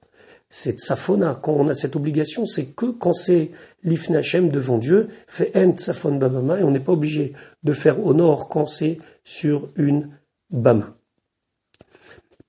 [0.50, 1.36] C'est tsafona.
[1.36, 3.52] Quand on a cette obligation, c'est que quand c'est
[3.84, 7.34] l'ifnachem devant Dieu, fait en tsafon babama, et on n'est pas obligé
[7.64, 10.10] de faire au nord quand c'est sur une
[10.50, 10.96] bama.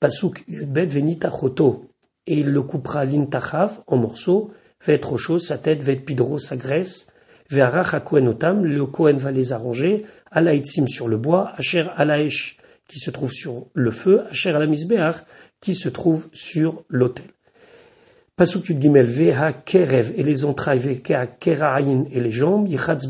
[0.00, 1.84] Pasuk yudbet venita choto,
[2.26, 6.38] et il le coupera l'intachav en morceaux, fait être chose, sa tête, va être pidro,
[6.38, 7.11] sa graisse,
[7.52, 12.56] le Kohen va les arranger, Alaïtsim sur le bois, Asher Alaesh
[12.88, 15.24] qui se trouve sur le feu, Asher Alamisbeach
[15.60, 17.26] qui se trouve sur l'autel.
[18.36, 23.06] Pasuk Gimel Veha Kerev et les entrailles Keraïn et les jambes, Yichatz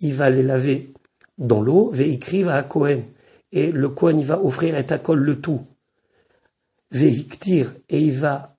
[0.00, 0.92] il va les laver
[1.38, 3.04] dans l'eau, Veikriv à Kohen
[3.50, 5.62] et le Kohen il va offrir et takol le tout.
[6.90, 8.56] Veiktir et il va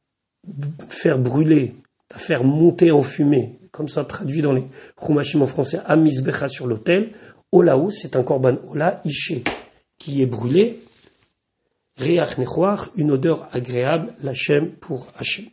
[0.89, 1.75] faire brûler,
[2.15, 4.63] faire monter en fumée comme ça traduit dans les
[5.05, 7.11] Chumashim en français, Amisbecha sur l'autel.
[7.51, 9.43] Olaou, c'est un korban Ola, Ishe,
[9.99, 10.79] qui est brûlé.
[11.97, 12.37] Reach
[12.95, 15.45] une odeur agréable, l'Hachem pour Hachem.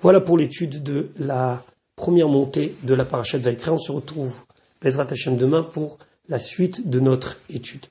[0.00, 1.62] Voilà pour l'étude de la
[1.96, 3.72] première montée de la parachute Vaikra.
[3.72, 4.44] On se retrouve,
[4.82, 5.98] Bezrat Hachem, demain pour
[6.28, 7.86] la suite de notre étude.